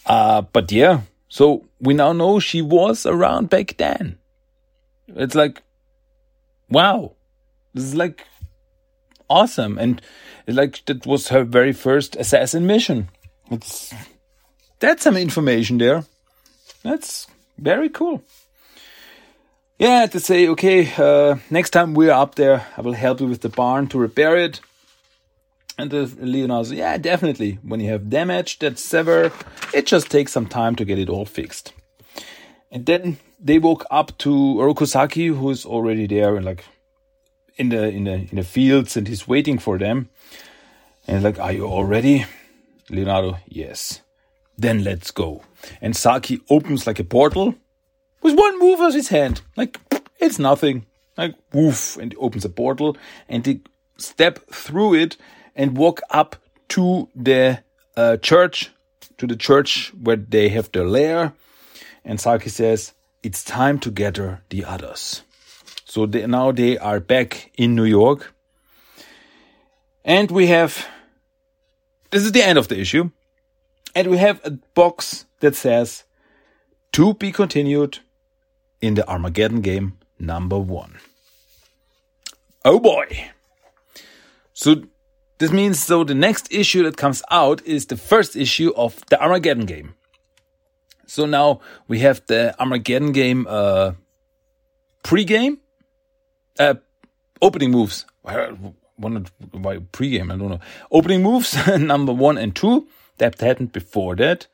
uh, 0.05 0.41
but 0.41 0.71
yeah 0.71 1.01
so 1.31 1.65
we 1.79 1.93
now 1.93 2.11
know 2.11 2.41
she 2.41 2.61
was 2.61 3.05
around 3.05 3.49
back 3.49 3.77
then. 3.77 4.17
It's 5.07 5.33
like 5.33 5.63
wow. 6.69 7.13
This 7.73 7.85
is 7.85 7.95
like 7.95 8.25
awesome. 9.29 9.77
And 9.77 10.01
like 10.45 10.83
that 10.87 11.05
was 11.05 11.29
her 11.29 11.45
very 11.45 11.71
first 11.71 12.17
assassin 12.17 12.67
mission. 12.67 13.07
It's 13.49 13.93
that's 14.79 15.03
some 15.03 15.15
information 15.15 15.77
there. 15.77 16.03
That's 16.83 17.27
very 17.57 17.87
cool. 17.87 18.21
Yeah, 19.79 20.07
to 20.07 20.19
say, 20.19 20.49
okay, 20.49 20.91
uh, 20.97 21.37
next 21.49 21.69
time 21.69 21.93
we're 21.93 22.11
up 22.11 22.35
there, 22.35 22.67
I 22.75 22.81
will 22.81 22.93
help 22.93 23.21
you 23.21 23.27
with 23.27 23.39
the 23.39 23.49
barn 23.49 23.87
to 23.87 23.97
repair 23.97 24.35
it. 24.35 24.59
And 25.77 25.89
the 25.89 26.11
Leonardo, 26.19 26.71
yeah, 26.71 26.97
definitely. 26.97 27.59
When 27.63 27.79
you 27.79 27.89
have 27.89 28.09
damage 28.09 28.59
that's 28.59 28.83
severe, 28.83 29.31
it 29.73 29.85
just 29.85 30.09
takes 30.09 30.31
some 30.31 30.45
time 30.45 30.75
to 30.75 30.85
get 30.85 30.99
it 30.99 31.09
all 31.09 31.25
fixed. 31.25 31.73
And 32.71 32.85
then 32.85 33.17
they 33.39 33.57
woke 33.57 33.85
up 33.89 34.17
to 34.19 34.29
Oroku 34.29 34.87
Saki, 34.87 35.27
who's 35.27 35.65
already 35.65 36.07
there 36.07 36.35
and 36.35 36.45
like 36.45 36.65
in 37.57 37.69
the 37.69 37.89
in 37.89 38.03
the 38.05 38.13
in 38.13 38.35
the 38.35 38.43
fields, 38.43 38.95
and 38.95 39.07
he's 39.07 39.27
waiting 39.27 39.57
for 39.57 39.77
them. 39.77 40.09
And 41.07 41.23
like, 41.23 41.39
are 41.39 41.51
you 41.51 41.65
all 41.65 41.85
ready? 41.85 42.25
Leonardo, 42.89 43.37
yes. 43.47 44.01
Then 44.57 44.83
let's 44.83 45.11
go. 45.11 45.43
And 45.81 45.95
Saki 45.95 46.39
opens 46.49 46.85
like 46.85 46.99
a 46.99 47.03
portal 47.03 47.55
with 48.21 48.37
one 48.37 48.59
move 48.59 48.79
of 48.79 48.93
his 48.93 49.07
hand. 49.07 49.41
Like, 49.57 49.79
it's 50.19 50.37
nothing. 50.37 50.85
Like, 51.17 51.35
woof, 51.53 51.97
and 51.97 52.13
he 52.13 52.17
opens 52.17 52.45
a 52.45 52.49
portal 52.49 52.95
and 53.27 53.43
they 53.43 53.61
step 53.97 54.39
through 54.51 54.95
it 54.95 55.17
and 55.55 55.77
walk 55.77 56.01
up 56.09 56.35
to 56.69 57.09
the 57.15 57.63
uh, 57.97 58.17
church, 58.17 58.71
to 59.17 59.27
the 59.27 59.35
church 59.35 59.91
where 60.01 60.15
they 60.15 60.49
have 60.49 60.71
their 60.71 60.85
lair. 60.85 61.33
And 62.03 62.19
Saki 62.19 62.49
says, 62.49 62.93
it's 63.23 63.43
time 63.43 63.79
to 63.79 63.91
gather 63.91 64.41
the 64.49 64.65
others. 64.65 65.23
So 65.85 66.05
they, 66.05 66.25
now 66.25 66.51
they 66.51 66.77
are 66.77 66.99
back 66.99 67.51
in 67.57 67.75
New 67.75 67.85
York. 67.85 68.33
And 70.03 70.31
we 70.31 70.47
have, 70.47 70.87
this 72.09 72.23
is 72.23 72.31
the 72.31 72.43
end 72.43 72.57
of 72.57 72.67
the 72.67 72.79
issue. 72.79 73.11
And 73.93 74.07
we 74.07 74.17
have 74.17 74.41
a 74.43 74.51
box 74.51 75.25
that 75.41 75.55
says, 75.55 76.05
to 76.93 77.13
be 77.13 77.31
continued 77.31 77.99
in 78.81 78.95
the 78.95 79.07
Armageddon 79.07 79.61
game 79.61 79.97
number 80.19 80.57
one. 80.57 80.99
Oh 82.63 82.79
boy! 82.79 83.29
So 84.53 84.83
this 85.41 85.51
means 85.51 85.83
so 85.83 86.03
the 86.03 86.13
next 86.13 86.53
issue 86.53 86.83
that 86.83 86.97
comes 86.97 87.23
out 87.31 87.65
is 87.65 87.87
the 87.87 87.97
first 87.97 88.35
issue 88.35 88.71
of 88.75 89.03
the 89.09 89.19
Armageddon 89.19 89.65
game. 89.65 89.95
So 91.07 91.25
now 91.25 91.61
we 91.87 91.97
have 92.01 92.21
the 92.27 92.53
Armageddon 92.59 93.11
game 93.11 93.47
uh, 93.49 93.93
pre-game, 95.01 95.57
uh, 96.59 96.75
opening 97.41 97.71
moves. 97.71 98.05
Why 98.21 99.79
pre-game? 99.91 100.31
I 100.31 100.37
don't 100.37 100.49
know. 100.49 100.59
Opening 100.91 101.23
moves 101.23 101.57
number 101.79 102.13
one 102.13 102.37
and 102.37 102.55
two 102.55 102.87
that 103.17 103.41
happened 103.41 103.71
before 103.71 104.15
that. 104.17 104.45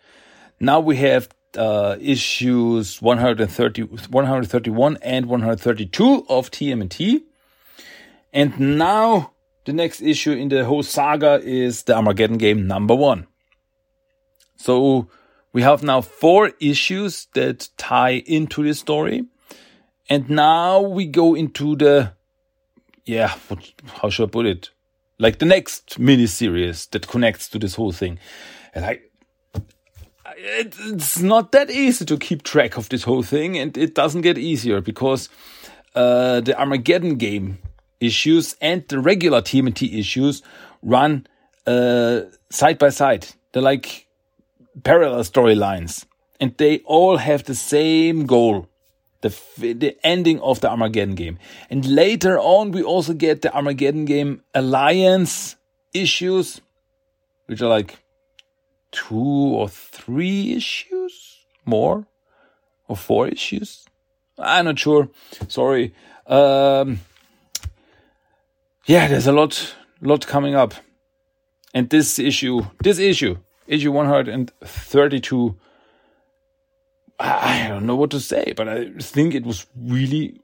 Now 0.58 0.80
we 0.80 0.96
have 0.96 1.28
uh, 1.58 1.98
issues 2.00 3.02
130, 3.02 3.82
131 3.82 4.98
and 5.02 5.26
132 5.26 6.26
of 6.30 6.50
TMNT. 6.50 7.24
And 8.32 8.78
now 8.78 9.34
the 9.68 9.74
next 9.74 10.02
issue 10.02 10.32
in 10.32 10.48
the 10.48 10.64
whole 10.64 10.82
saga 10.82 11.42
is 11.44 11.84
the 11.84 11.94
Armageddon 11.94 12.38
game 12.38 12.68
number 12.68 12.96
one. 12.96 13.28
So 14.56 15.10
we 15.52 15.62
have 15.62 15.84
now 15.84 16.00
four 16.00 16.54
issues 16.62 17.28
that 17.34 17.68
tie 17.76 18.24
into 18.26 18.64
the 18.64 18.74
story. 18.74 19.26
And 20.10 20.30
now 20.30 20.80
we 20.80 21.06
go 21.06 21.36
into 21.36 21.76
the, 21.76 22.14
yeah, 23.06 23.36
what, 23.50 23.60
how 24.02 24.10
should 24.10 24.30
I 24.30 24.32
put 24.32 24.46
it? 24.46 24.70
Like 25.20 25.40
the 25.40 25.46
next 25.46 26.00
mini 26.00 26.28
series 26.28 26.86
that 26.88 27.10
connects 27.10 27.50
to 27.50 27.60
this 27.60 27.76
whole 27.76 27.92
thing. 27.92 28.20
And 28.74 28.86
I, 28.86 29.00
it's 30.38 31.20
not 31.20 31.52
that 31.52 31.70
easy 31.70 32.06
to 32.06 32.18
keep 32.18 32.44
track 32.44 32.78
of 32.78 32.88
this 32.88 33.04
whole 33.04 33.24
thing, 33.24 33.58
and 33.58 33.78
it 33.78 33.96
doesn't 33.96 34.22
get 34.22 34.38
easier 34.38 34.80
because 34.80 35.28
uh, 35.94 36.40
the 36.40 36.58
Armageddon 36.58 37.16
game 37.16 37.58
issues 38.00 38.56
and 38.62 38.88
the 38.88 39.00
regular 39.00 39.42
TMNT 39.42 39.98
issues 39.98 40.42
run 40.82 41.28
uh, 41.66 42.22
side 42.50 42.78
by 42.78 42.90
side. 42.90 43.28
They're 43.52 43.62
like 43.62 44.08
parallel 44.84 45.24
storylines, 45.24 46.06
and 46.40 46.56
they 46.58 46.80
all 46.80 47.18
have 47.18 47.44
the 47.44 47.56
same 47.56 48.26
goal. 48.26 48.70
The, 49.22 49.34
the 49.58 49.98
ending 50.04 50.40
of 50.42 50.62
the 50.62 50.70
Armageddon 50.70 51.16
game. 51.16 51.40
And 51.72 51.84
later 51.88 52.38
on, 52.38 52.70
we 52.70 52.84
also 52.84 53.14
get 53.14 53.42
the 53.42 53.52
Armageddon 53.52 54.06
game 54.06 54.44
alliance 54.54 55.56
issues, 55.92 56.62
which 57.48 57.60
are 57.64 57.68
like 57.68 57.98
two 58.92 59.16
or 59.16 59.70
three 59.70 60.54
issues 60.54 61.38
more 61.66 62.06
or 62.88 62.96
four 62.96 63.28
issues. 63.28 63.86
I'm 64.38 64.66
not 64.66 64.80
sure. 64.80 65.10
Sorry. 65.48 65.94
Um, 66.26 67.00
yeah, 68.88 69.08
there's 69.08 69.28
a 69.28 69.34
lot, 69.34 69.76
lot 70.02 70.26
coming 70.26 70.56
up, 70.56 70.74
and 71.74 71.90
this 71.90 72.18
issue, 72.18 72.62
this 72.82 73.00
issue, 73.00 73.38
issue 73.68 73.92
132. 73.92 75.56
I 77.20 77.68
don't 77.68 77.86
know 77.86 77.96
what 77.96 78.12
to 78.12 78.20
say, 78.20 78.54
but 78.56 78.70
I 78.70 78.90
think 79.00 79.36
it 79.36 79.44
was 79.44 79.66
really, 79.76 80.40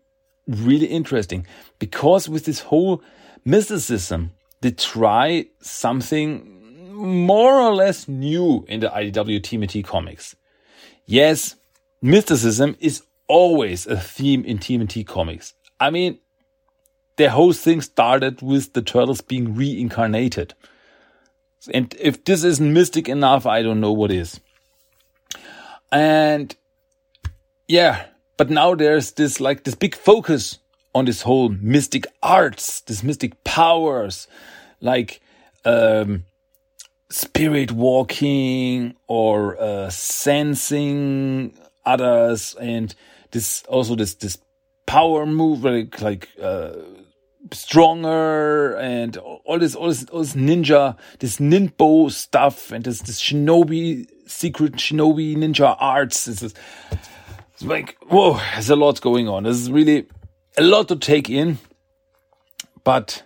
really 0.48 0.88
interesting 0.88 1.48
because 1.80 2.28
with 2.28 2.46
this 2.46 2.60
whole 2.60 3.02
mysticism, 3.46 4.32
they 4.62 4.72
try 4.72 5.46
something 5.62 6.92
more 6.94 7.62
or 7.62 7.74
less 7.74 8.08
new 8.08 8.66
in 8.68 8.80
the 8.82 8.88
IDW 8.90 9.40
TMNT 9.42 9.86
comics. 9.86 10.36
Yes, 11.06 11.56
mysticism 12.02 12.76
is 12.80 13.04
always 13.28 13.88
a 13.88 14.00
theme 14.00 14.44
in 14.44 14.58
TMNT 14.58 15.06
comics. 15.06 15.54
I 15.80 15.90
mean, 15.92 16.20
the 17.16 17.30
whole 17.30 17.54
thing 17.54 17.82
started 17.82 18.42
with 18.42 18.74
the 18.74 18.82
turtles 18.82 19.22
being 19.22 19.56
reincarnated. 19.56 20.54
And 21.74 21.96
if 22.00 22.24
this 22.26 22.44
isn't 22.44 22.74
mystic 22.74 23.08
enough, 23.08 23.46
I 23.46 23.62
don't 23.62 23.80
know 23.80 23.92
what 23.92 24.12
is. 24.12 24.40
And 25.92 26.56
yeah, 27.68 28.08
but 28.38 28.50
now 28.50 28.76
there's 28.76 29.12
this 29.12 29.40
like 29.40 29.64
this 29.64 29.76
big 29.76 29.96
focus 29.96 30.60
on 30.96 31.06
this 31.06 31.22
whole 31.22 31.50
mystic 31.50 32.06
arts, 32.22 32.82
this 32.82 33.04
mystic 33.04 33.44
powers, 33.44 34.28
like 34.82 35.22
um, 35.66 36.26
spirit 37.10 37.72
walking 37.72 38.96
or 39.08 39.60
uh, 39.62 39.90
sensing 39.90 41.54
others, 41.86 42.56
and 42.60 42.96
this 43.32 43.64
also 43.68 43.96
this 43.96 44.16
this 44.16 44.38
power 44.86 45.26
move 45.26 45.64
like 45.64 46.02
like 46.02 46.30
uh, 46.42 46.74
stronger 47.54 48.76
and 48.78 49.18
all 49.18 49.60
this 49.60 49.76
all 49.76 49.88
this 49.88 50.06
all 50.06 50.20
this 50.20 50.34
ninja 50.34 50.98
this 51.20 51.38
ninpo 51.38 52.12
stuff 52.12 52.72
and 52.72 52.84
this 52.84 53.00
this 53.02 53.22
shinobi 53.22 54.08
secret 54.26 54.74
shinobi 54.74 55.36
ninja 55.36 55.76
arts. 55.80 56.26
This 56.26 56.42
is 56.42 56.54
it's 57.54 57.64
like 57.64 57.98
whoa, 58.08 58.40
there's 58.54 58.70
a 58.70 58.76
lot 58.76 59.02
going 59.02 59.28
on. 59.28 59.44
This 59.44 59.58
is 59.58 59.72
really 59.72 60.08
a 60.58 60.64
lot 60.64 60.88
to 60.90 60.96
take 60.96 61.30
in, 61.30 61.60
but 62.84 63.24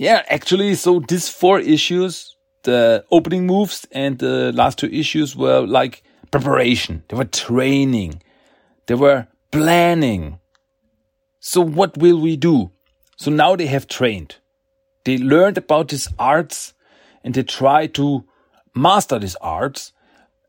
yeah, 0.00 0.22
actually, 0.28 0.76
so 0.76 1.00
these 1.00 1.28
four 1.28 1.60
issues, 1.60 2.34
the 2.62 3.04
opening 3.10 3.46
moves 3.46 3.86
and 3.92 4.18
the 4.18 4.50
last 4.54 4.78
two 4.78 4.86
issues 4.86 5.36
were 5.36 5.60
like 5.60 6.02
preparation. 6.30 7.04
They 7.08 7.18
were 7.18 7.26
training. 7.26 8.22
They 8.86 8.94
were 8.94 9.26
planning. 9.52 10.38
So 11.38 11.60
what 11.60 11.98
will 11.98 12.18
we 12.18 12.38
do? 12.38 12.70
So 13.20 13.30
now 13.30 13.54
they 13.54 13.66
have 13.66 13.86
trained. 13.86 14.36
They 15.04 15.18
learned 15.18 15.58
about 15.58 15.88
these 15.88 16.08
arts 16.18 16.72
and 17.22 17.34
they 17.34 17.42
try 17.42 17.86
to 17.88 18.24
master 18.74 19.18
these 19.18 19.36
arts. 19.42 19.92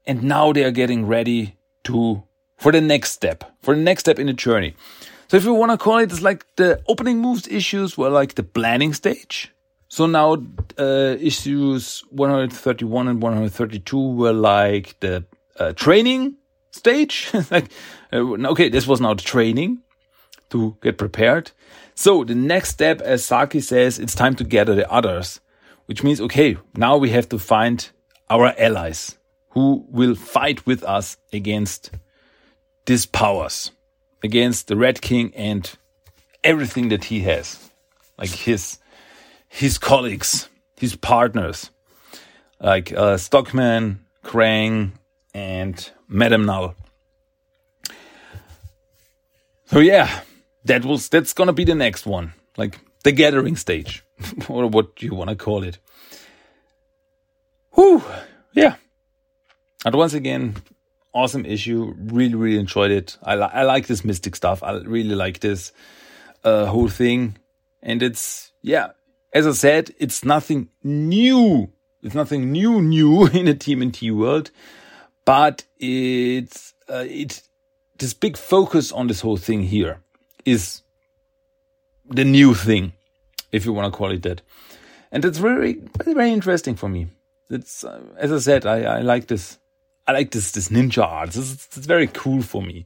And 0.08 0.24
now 0.24 0.54
they 0.54 0.64
are 0.64 0.72
getting 0.72 1.06
ready 1.06 1.58
to, 1.84 2.24
for 2.56 2.72
the 2.72 2.80
next 2.80 3.12
step, 3.12 3.44
for 3.62 3.76
the 3.76 3.82
next 3.82 4.02
step 4.02 4.20
in 4.20 4.28
the 4.28 4.34
journey. 4.34 4.74
So 5.28 5.36
if 5.36 5.44
you 5.44 5.54
want 5.54 5.72
to 5.72 5.78
call 5.78 5.98
it, 5.98 6.14
it's 6.14 6.22
like 6.22 6.46
the 6.56 6.82
opening 6.88 7.20
moves 7.20 7.46
issues 7.50 7.98
were 7.98 8.10
like 8.10 8.36
the 8.36 8.44
planning 8.44 8.94
stage. 8.94 9.52
So 9.90 10.06
now 10.06 10.42
uh, 10.80 11.18
issues 11.20 12.06
131 12.12 13.10
and 13.10 13.22
132 13.22 14.00
were 14.00 14.32
like 14.32 14.98
the 15.02 15.26
uh, 15.60 15.74
training 15.74 16.38
stage. 16.72 17.32
like, 17.52 17.70
uh, 18.14 18.20
okay, 18.52 18.70
this 18.70 18.88
was 18.88 19.02
now 19.02 19.14
the 19.14 19.24
training 19.24 19.80
to 20.52 20.78
get 20.82 20.98
prepared. 20.98 21.52
So 22.02 22.24
the 22.24 22.34
next 22.34 22.70
step, 22.70 23.00
as 23.02 23.24
Saki 23.24 23.62
says, 23.62 24.00
it's 24.00 24.16
time 24.16 24.36
to 24.38 24.44
gather 24.44 24.74
the 24.74 24.92
others, 24.92 25.40
which 25.86 26.02
means, 26.02 26.20
okay, 26.20 26.58
now 26.76 26.98
we 26.98 27.12
have 27.12 27.30
to 27.30 27.38
find 27.38 27.88
our 28.28 28.56
allies 28.58 29.20
who 29.50 29.86
will 29.88 30.16
fight 30.16 30.66
with 30.66 30.84
us 30.84 31.18
against 31.32 31.92
these 32.88 33.06
powers 33.06 33.70
against 34.24 34.68
the 34.68 34.76
Red 34.76 35.00
King 35.00 35.32
and 35.36 35.72
everything 36.44 36.90
that 36.90 37.04
he 37.04 37.20
has, 37.22 37.70
like 38.18 38.32
his 38.32 38.80
his 39.48 39.78
colleagues, 39.78 40.50
his 40.78 40.96
partners, 40.96 41.70
like 42.60 42.92
uh, 42.94 43.18
Stockman, 43.18 44.06
Krang, 44.24 44.94
and 45.36 45.92
Madame 46.08 46.46
Null. 46.48 46.74
So 49.66 49.78
yeah, 49.78 50.22
that 50.66 50.86
was 50.86 51.10
that's 51.10 51.34
gonna 51.34 51.54
be 51.54 51.64
the 51.64 51.76
next 51.76 52.06
one, 52.06 52.34
like 52.58 52.80
the 53.04 53.12
gathering 53.12 53.56
stage, 53.56 54.04
or 54.50 54.68
what 54.68 55.02
you 55.02 55.16
want 55.16 55.30
to 55.30 55.36
call 55.36 55.64
it. 55.64 55.80
Whew, 57.74 58.04
yeah. 58.54 58.76
And 59.86 59.96
once 59.96 60.14
again, 60.14 60.56
awesome 61.14 61.46
issue. 61.46 61.94
Really, 61.98 62.36
really 62.36 62.60
enjoyed 62.60 62.92
it. 62.92 63.18
I, 63.24 63.36
li- 63.36 63.50
I 63.52 63.64
like 63.64 63.88
this 63.88 64.06
mystic 64.06 64.36
stuff. 64.36 64.64
I 64.64 64.74
really 64.80 65.16
like 65.16 65.40
this 65.40 65.72
uh, 66.44 66.66
whole 66.66 66.90
thing. 66.90 67.38
And 67.82 68.04
it's, 68.04 68.52
yeah, 68.62 68.90
as 69.34 69.48
I 69.48 69.52
said, 69.54 69.92
it's 69.98 70.24
nothing 70.24 70.70
new. 70.84 71.72
It's 72.04 72.16
nothing 72.16 72.52
new, 72.52 72.82
new 72.82 73.26
in 73.34 73.46
the 73.46 73.56
TMNT 73.56 74.16
world, 74.16 74.52
but 75.26 75.64
it's, 75.80 76.74
uh, 76.90 77.06
it, 77.08 77.42
this 77.98 78.14
big 78.14 78.38
focus 78.38 78.92
on 78.92 79.08
this 79.08 79.22
whole 79.22 79.38
thing 79.38 79.64
here 79.64 80.00
is 80.46 80.82
the 82.10 82.26
new 82.26 82.54
thing, 82.54 82.94
if 83.52 83.66
you 83.66 83.74
want 83.74 83.92
to 83.92 83.98
call 83.98 84.12
it 84.12 84.24
that. 84.24 84.42
And 85.12 85.26
it's 85.26 85.38
very, 85.38 85.82
very 86.06 86.32
interesting 86.32 86.76
for 86.76 86.90
me. 86.90 87.08
It's, 87.50 87.84
uh, 87.84 88.02
as 88.18 88.32
I 88.32 88.40
said, 88.40 88.66
I, 88.66 88.84
I 88.84 89.02
like 89.02 89.28
this 89.28 89.60
I 90.08 90.14
like 90.14 90.32
this 90.32 90.52
this 90.52 90.70
ninja 90.70 91.04
art. 91.04 91.36
Is, 91.36 91.54
it's 91.54 91.78
very 91.78 92.08
cool 92.08 92.42
for 92.42 92.62
me. 92.62 92.86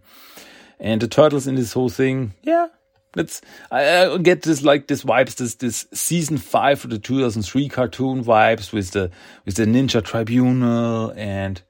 And 0.80 1.02
the 1.02 1.08
turtles 1.08 1.48
in 1.48 1.56
this 1.56 1.74
whole 1.74 1.90
thing, 1.90 2.34
yeah, 2.44 2.68
that's 3.14 3.42
I, 3.72 4.06
I, 4.06 4.18
get 4.18 4.42
this 4.42 4.64
like 4.64 4.88
this 4.88 5.04
vibes, 5.04 5.36
this 5.36 5.56
this 5.56 5.88
season 5.94 6.38
five 6.38 6.84
of 6.84 6.92
the 6.92 7.00
2003 7.00 7.70
cartoon 7.70 8.24
vibes 8.24 8.74
with 8.74 8.92
the 8.92 9.10
with 9.46 9.56
the 9.56 9.66
Ninja 9.66 10.04
Tribunal 10.04 11.14
and 11.16 11.62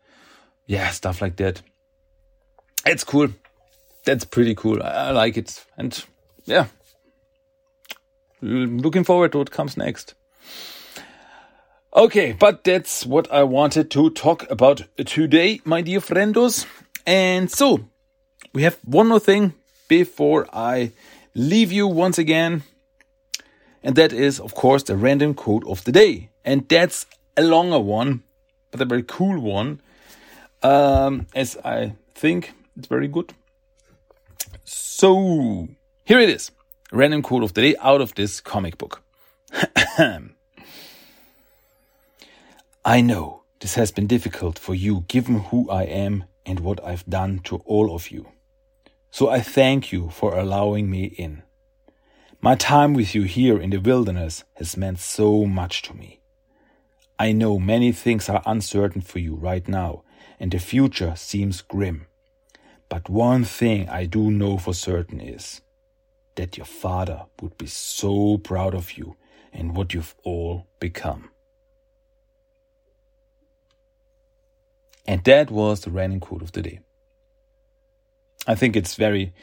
yeah, 0.65 0.89
stuff 0.89 1.21
like 1.21 1.35
that. 1.37 1.61
It's 2.85 3.03
cool. 3.03 3.29
That's 4.05 4.25
pretty 4.25 4.55
cool. 4.55 4.81
I, 4.81 5.07
I 5.07 5.11
like 5.11 5.37
it, 5.37 5.65
and 5.77 6.03
yeah, 6.45 6.67
looking 8.41 9.03
forward 9.03 9.31
to 9.31 9.39
what 9.39 9.51
comes 9.51 9.75
next. 9.77 10.13
Okay, 11.95 12.33
but 12.33 12.63
that's 12.63 13.05
what 13.05 13.31
I 13.31 13.43
wanted 13.43 13.89
to 13.91 14.09
talk 14.09 14.49
about 14.51 14.83
today, 15.05 15.61
my 15.63 15.81
dear 15.81 16.01
friendos. 16.01 16.65
And 17.07 17.49
so, 17.49 17.87
we 18.53 18.63
have 18.63 18.77
one 18.83 19.07
more 19.07 19.19
thing 19.19 19.53
before 19.87 20.47
I 20.51 20.91
leave 21.33 21.71
you 21.71 21.87
once 21.87 22.17
again. 22.17 22.63
And 23.81 23.95
that 23.95 24.11
is, 24.11 24.39
of 24.39 24.55
course, 24.55 24.83
the 24.83 24.97
random 24.97 25.35
quote 25.35 25.65
of 25.67 25.83
the 25.85 25.91
day. 25.91 26.31
And 26.43 26.67
that's 26.67 27.05
a 27.37 27.43
longer 27.43 27.79
one, 27.79 28.23
but 28.71 28.81
a 28.81 28.85
very 28.85 29.03
cool 29.03 29.39
one. 29.39 29.79
Um, 30.63 31.27
as 31.33 31.55
I 31.63 31.93
think 32.13 32.53
it's 32.75 32.87
very 32.87 33.07
good. 33.07 33.33
So, 34.63 35.67
here 36.03 36.19
it 36.19 36.29
is. 36.29 36.51
Random 36.91 37.21
quote 37.21 37.43
of 37.43 37.53
the 37.53 37.61
day 37.61 37.75
out 37.81 38.01
of 38.01 38.15
this 38.15 38.41
comic 38.41 38.77
book. 38.77 39.01
I 42.85 43.01
know 43.01 43.43
this 43.59 43.75
has 43.75 43.91
been 43.91 44.07
difficult 44.07 44.59
for 44.59 44.75
you 44.75 45.05
given 45.07 45.39
who 45.39 45.69
I 45.69 45.83
am 45.83 46.25
and 46.45 46.59
what 46.59 46.83
I've 46.83 47.05
done 47.05 47.39
to 47.45 47.57
all 47.65 47.95
of 47.95 48.11
you. 48.11 48.27
So 49.11 49.29
I 49.29 49.39
thank 49.39 49.91
you 49.91 50.09
for 50.09 50.37
allowing 50.37 50.91
me 50.91 51.05
in. 51.05 51.43
My 52.41 52.55
time 52.55 52.93
with 52.93 53.15
you 53.15 53.23
here 53.23 53.59
in 53.59 53.71
the 53.71 53.79
wilderness 53.79 54.43
has 54.57 54.77
meant 54.77 54.99
so 54.99 55.45
much 55.45 55.81
to 55.83 55.95
me. 55.95 56.19
I 57.17 57.31
know 57.31 57.57
many 57.57 57.91
things 57.91 58.29
are 58.29 58.43
uncertain 58.45 59.01
for 59.01 59.19
you 59.19 59.35
right 59.35 59.67
now, 59.67 60.03
and 60.39 60.51
the 60.51 60.59
future 60.59 61.15
seems 61.15 61.61
grim. 61.61 62.07
But 62.89 63.09
one 63.09 63.43
thing 63.43 63.89
I 63.89 64.05
do 64.05 64.29
know 64.31 64.57
for 64.57 64.73
certain 64.73 65.19
is 65.19 65.61
that 66.35 66.57
your 66.57 66.65
father 66.65 67.25
would 67.41 67.57
be 67.57 67.67
so 67.67 68.37
proud 68.37 68.75
of 68.75 68.97
you 68.97 69.15
and 69.53 69.75
what 69.75 69.93
you've 69.93 70.15
all 70.23 70.67
become. 70.79 71.29
And 75.07 75.23
that 75.23 75.51
was 75.51 75.81
the 75.81 75.91
random 75.91 76.19
quote 76.19 76.41
of 76.41 76.51
the 76.51 76.61
day. 76.61 76.79
I 78.47 78.55
think 78.55 78.75
it's 78.75 78.95
very, 78.95 79.33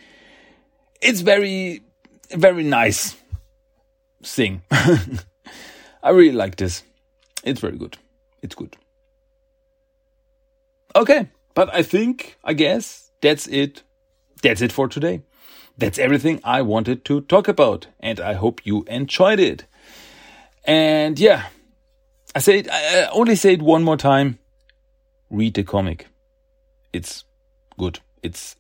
it's 1.01 1.21
very, 1.21 1.83
very 2.31 2.63
nice 2.63 3.17
thing. 4.23 4.63
I 4.71 6.11
really 6.11 6.33
like 6.33 6.57
this. 6.57 6.83
It's 7.45 7.61
very 7.61 7.77
good. 7.77 7.97
It's 8.43 8.55
good. 8.55 8.77
Okay, 10.95 11.31
but 11.55 11.75
I 11.75 11.83
think, 11.83 12.37
I 12.45 12.53
guess 12.53 13.12
that's 13.23 13.47
it. 13.47 13.83
That's 14.43 14.61
it 14.61 14.73
for 14.73 14.89
today. 14.89 15.23
That's 15.79 15.99
everything 15.99 16.41
I 16.45 16.61
wanted 16.61 17.05
to 17.07 17.23
talk 17.23 17.49
about, 17.49 17.87
and 18.01 18.21
I 18.21 18.35
hope 18.35 18.67
you 18.67 18.85
enjoyed 18.89 19.41
it. 19.41 19.65
And 20.65 21.19
yeah, 21.19 21.47
I 22.35 22.41
say 22.41 22.59
it, 22.59 22.69
I 22.71 23.07
only 23.13 23.35
say 23.35 23.55
it 23.55 23.63
one 23.63 23.83
more 23.83 23.97
time 23.97 24.39
read 25.33 25.55
the 25.55 25.65
comic. 25.65 26.07
It's 26.93 27.25
good. 27.79 28.01
It's 28.23 28.55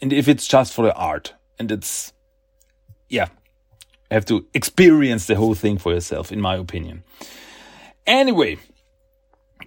and 0.00 0.12
if 0.12 0.28
it's 0.28 0.46
just 0.46 0.72
for 0.72 0.84
the 0.84 0.94
art 0.94 1.34
and 1.58 1.72
it's 1.72 2.12
yeah, 3.08 3.28
have 4.10 4.26
to 4.26 4.46
experience 4.54 5.26
the 5.26 5.34
whole 5.34 5.54
thing 5.54 5.78
for 5.78 5.92
yourself, 5.92 6.30
in 6.30 6.40
my 6.40 6.54
opinion. 6.54 7.02
Anyway, 8.06 8.58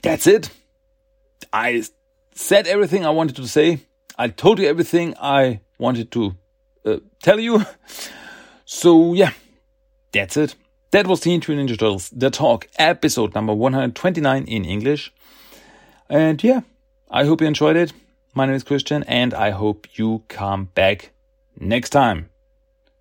that's 0.01 0.27
it. 0.27 0.49
I 1.51 1.83
said 2.33 2.67
everything 2.67 3.05
I 3.05 3.09
wanted 3.09 3.35
to 3.37 3.47
say. 3.47 3.81
I 4.17 4.27
told 4.27 4.59
you 4.59 4.67
everything 4.67 5.15
I 5.19 5.61
wanted 5.77 6.11
to 6.11 6.35
uh, 6.85 6.97
tell 7.21 7.39
you. 7.39 7.65
So 8.73 9.13
yeah, 9.13 9.31
that's 10.13 10.37
it. 10.37 10.55
That 10.91 11.05
was 11.05 11.19
Teenage 11.19 11.49
Mutant 11.49 11.69
Ninja 11.69 11.77
Turtles, 11.77 12.09
The 12.09 12.29
Talk, 12.29 12.69
episode 12.79 13.35
number 13.35 13.53
129 13.53 14.45
in 14.45 14.63
English. 14.63 15.11
And 16.09 16.41
yeah, 16.41 16.61
I 17.09 17.25
hope 17.25 17.41
you 17.41 17.47
enjoyed 17.47 17.75
it. 17.75 17.91
My 18.33 18.45
name 18.45 18.55
is 18.55 18.63
Christian 18.63 19.03
and 19.03 19.33
I 19.33 19.49
hope 19.49 19.87
you 19.95 20.23
come 20.29 20.69
back 20.73 21.11
next 21.59 21.89
time. 21.89 22.29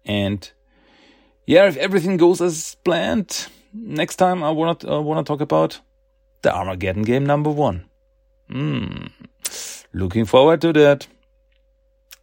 And 0.05 0.51
yeah, 1.47 1.69
if 1.69 1.77
everything 1.77 2.17
goes 2.17 2.41
as 2.41 2.77
planned, 2.85 3.47
next 3.73 4.17
time 4.17 4.43
I 4.43 4.51
wanna 4.51 4.77
uh, 4.89 5.01
wanna 5.01 5.23
talk 5.23 5.41
about 5.41 5.81
the 6.43 6.53
Armageddon 6.53 7.03
game 7.03 7.25
number 7.25 7.51
one. 7.51 7.85
Hmm, 8.49 9.07
looking 9.93 10.25
forward 10.25 10.61
to 10.63 10.73
that. 10.75 11.07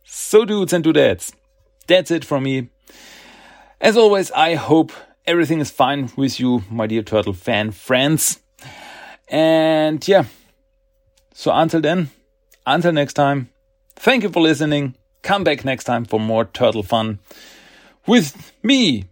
So, 0.03 0.45
dudes 0.45 0.73
and 0.73 0.83
dudettes, 0.83 1.33
that's 1.87 2.11
it 2.11 2.23
from 2.23 2.43
me. 2.43 2.69
As 3.79 3.97
always, 3.97 4.31
I 4.31 4.55
hope 4.55 4.91
everything 5.25 5.59
is 5.59 5.69
fine 5.69 6.09
with 6.15 6.39
you, 6.39 6.63
my 6.69 6.87
dear 6.87 7.03
turtle 7.03 7.33
fan 7.33 7.71
friends. 7.71 8.39
And 9.27 10.05
yeah, 10.07 10.25
so 11.33 11.51
until 11.53 11.81
then, 11.81 12.09
until 12.65 12.93
next 12.93 13.13
time, 13.13 13.49
thank 13.95 14.23
you 14.23 14.29
for 14.29 14.41
listening. 14.41 14.95
Come 15.21 15.43
back 15.43 15.65
next 15.65 15.83
time 15.83 16.05
for 16.05 16.19
more 16.19 16.45
turtle 16.45 16.83
fun 16.83 17.19
with 18.07 18.53
me, 18.63 19.05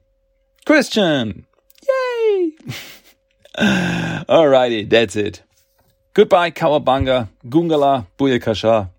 Christian. 0.66 1.46
Yay! 1.88 2.52
Alrighty, 3.58 4.90
that's 4.90 5.16
it. 5.16 5.44
Goodbye, 6.16 6.50
Cowabunga, 6.50 7.28
Goongala, 7.46 8.08
Booyakasha, 8.18 8.90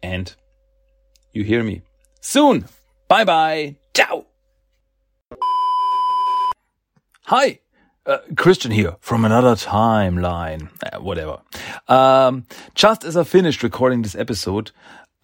and 0.00 0.32
you 1.32 1.42
hear 1.42 1.64
me 1.64 1.82
soon. 2.20 2.66
Bye 3.08 3.24
bye. 3.24 3.74
Ciao. 3.92 4.26
Hi. 7.24 7.58
Uh, 8.06 8.18
Christian 8.36 8.70
here 8.70 8.94
from 9.00 9.24
another 9.24 9.56
timeline. 9.56 10.68
Uh, 10.80 11.00
whatever. 11.00 11.40
Um, 11.88 12.46
just 12.76 13.02
as 13.02 13.16
I 13.16 13.24
finished 13.24 13.64
recording 13.64 14.02
this 14.02 14.14
episode, 14.14 14.70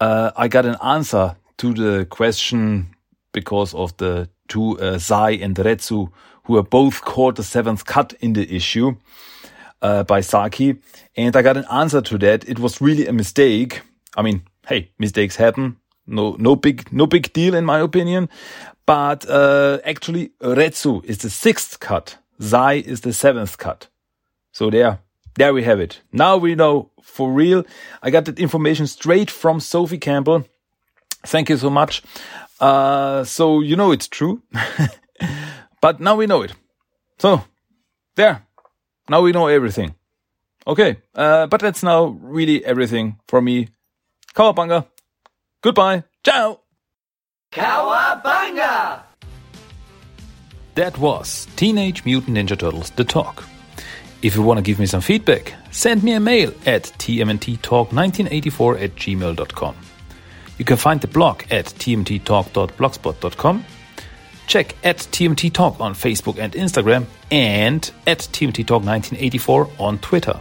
uh, 0.01 0.31
I 0.35 0.49
got 0.49 0.65
an 0.65 0.75
answer 0.83 1.37
to 1.59 1.73
the 1.73 2.05
question 2.07 2.93
because 3.31 3.73
of 3.73 3.95
the 3.95 4.27
two 4.49 4.77
uh, 4.77 4.97
Zai 4.97 5.31
and 5.31 5.55
Retsu, 5.55 6.11
who 6.43 6.57
are 6.57 6.63
both 6.63 6.99
caught 6.99 7.37
the 7.37 7.43
seventh 7.43 7.85
cut 7.85 8.13
in 8.19 8.33
the 8.33 8.53
issue 8.53 8.97
uh, 9.81 10.03
by 10.03 10.21
Saki, 10.21 10.77
and 11.15 11.35
I 11.35 11.41
got 11.41 11.57
an 11.57 11.65
answer 11.71 12.01
to 12.01 12.17
that. 12.19 12.47
It 12.47 12.59
was 12.59 12.81
really 12.81 13.07
a 13.07 13.13
mistake. 13.13 13.81
I 14.15 14.21
mean, 14.21 14.43
hey, 14.67 14.91
mistakes 14.97 15.35
happen. 15.35 15.77
No, 16.05 16.35
no 16.39 16.55
big, 16.55 16.91
no 16.91 17.05
big 17.05 17.31
deal 17.33 17.55
in 17.55 17.65
my 17.65 17.79
opinion. 17.79 18.29
But 18.85 19.29
uh, 19.29 19.79
actually, 19.85 20.31
Retsu 20.41 21.05
is 21.05 21.19
the 21.19 21.29
sixth 21.29 21.79
cut. 21.79 22.17
Zai 22.41 22.75
is 22.75 23.01
the 23.01 23.13
seventh 23.13 23.57
cut. 23.57 23.87
So 24.51 24.69
there, 24.69 24.99
there 25.35 25.53
we 25.53 25.63
have 25.63 25.79
it. 25.79 26.01
Now 26.11 26.37
we 26.37 26.55
know 26.55 26.89
for 27.03 27.31
real. 27.31 27.65
I 28.01 28.09
got 28.09 28.25
that 28.25 28.39
information 28.39 28.87
straight 28.87 29.29
from 29.29 29.59
Sophie 29.59 29.99
Campbell. 29.99 30.45
Thank 31.23 31.49
you 31.49 31.57
so 31.57 31.69
much. 31.69 32.01
Uh, 32.59 33.23
so 33.23 33.61
you 33.61 33.75
know 33.75 33.91
it's 33.91 34.07
true, 34.07 34.41
but 35.81 35.99
now 35.99 36.15
we 36.15 36.25
know 36.27 36.41
it. 36.41 36.53
So 37.19 37.43
there, 38.15 38.45
now 39.09 39.21
we 39.21 39.31
know 39.31 39.47
everything. 39.47 39.95
Okay, 40.67 40.97
uh, 41.15 41.47
but 41.47 41.61
that's 41.61 41.83
now 41.83 42.17
really 42.21 42.63
everything 42.63 43.17
for 43.27 43.41
me. 43.41 43.69
Cowabunga. 44.35 44.85
Goodbye. 45.61 46.03
Ciao. 46.23 46.59
Cowabunga! 47.51 49.01
That 50.75 50.97
was 50.97 51.47
Teenage 51.55 52.05
Mutant 52.05 52.37
Ninja 52.37 52.57
Turtles 52.57 52.91
The 52.91 53.03
Talk. 53.03 53.43
If 54.21 54.35
you 54.35 54.43
want 54.43 54.59
to 54.59 54.61
give 54.61 54.79
me 54.79 54.85
some 54.85 55.01
feedback, 55.01 55.53
send 55.71 56.03
me 56.03 56.13
a 56.13 56.19
mail 56.19 56.53
at 56.65 56.83
tmnttalk1984 56.83 58.81
at 58.81 58.95
gmail.com. 58.95 59.75
You 60.57 60.65
can 60.65 60.77
find 60.77 61.01
the 61.01 61.07
blog 61.07 61.43
at 61.49 61.65
tmttalk.blogspot.com. 61.65 63.65
Check 64.49 64.75
at 64.83 64.97
TMT 64.97 65.53
Talk 65.53 65.79
on 65.79 65.93
Facebook 65.93 66.39
and 66.39 66.53
Instagram 66.53 67.05
and 67.29 67.89
at 68.07 68.17
TMT 68.17 68.65
Talk 68.65 68.83
1984 68.83 69.69
on 69.77 69.99
Twitter. 69.99 70.39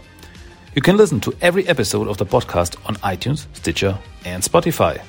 You 0.75 0.81
can 0.81 0.97
listen 0.97 1.21
to 1.21 1.37
every 1.43 1.69
episode 1.69 2.09
of 2.09 2.17
the 2.17 2.25
podcast 2.25 2.77
on 2.89 2.97
iTunes, 2.97 3.47
Stitcher, 3.53 3.99
and 4.25 4.43
Spotify. 4.43 5.03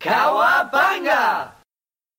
Cowabunga! 0.00 1.55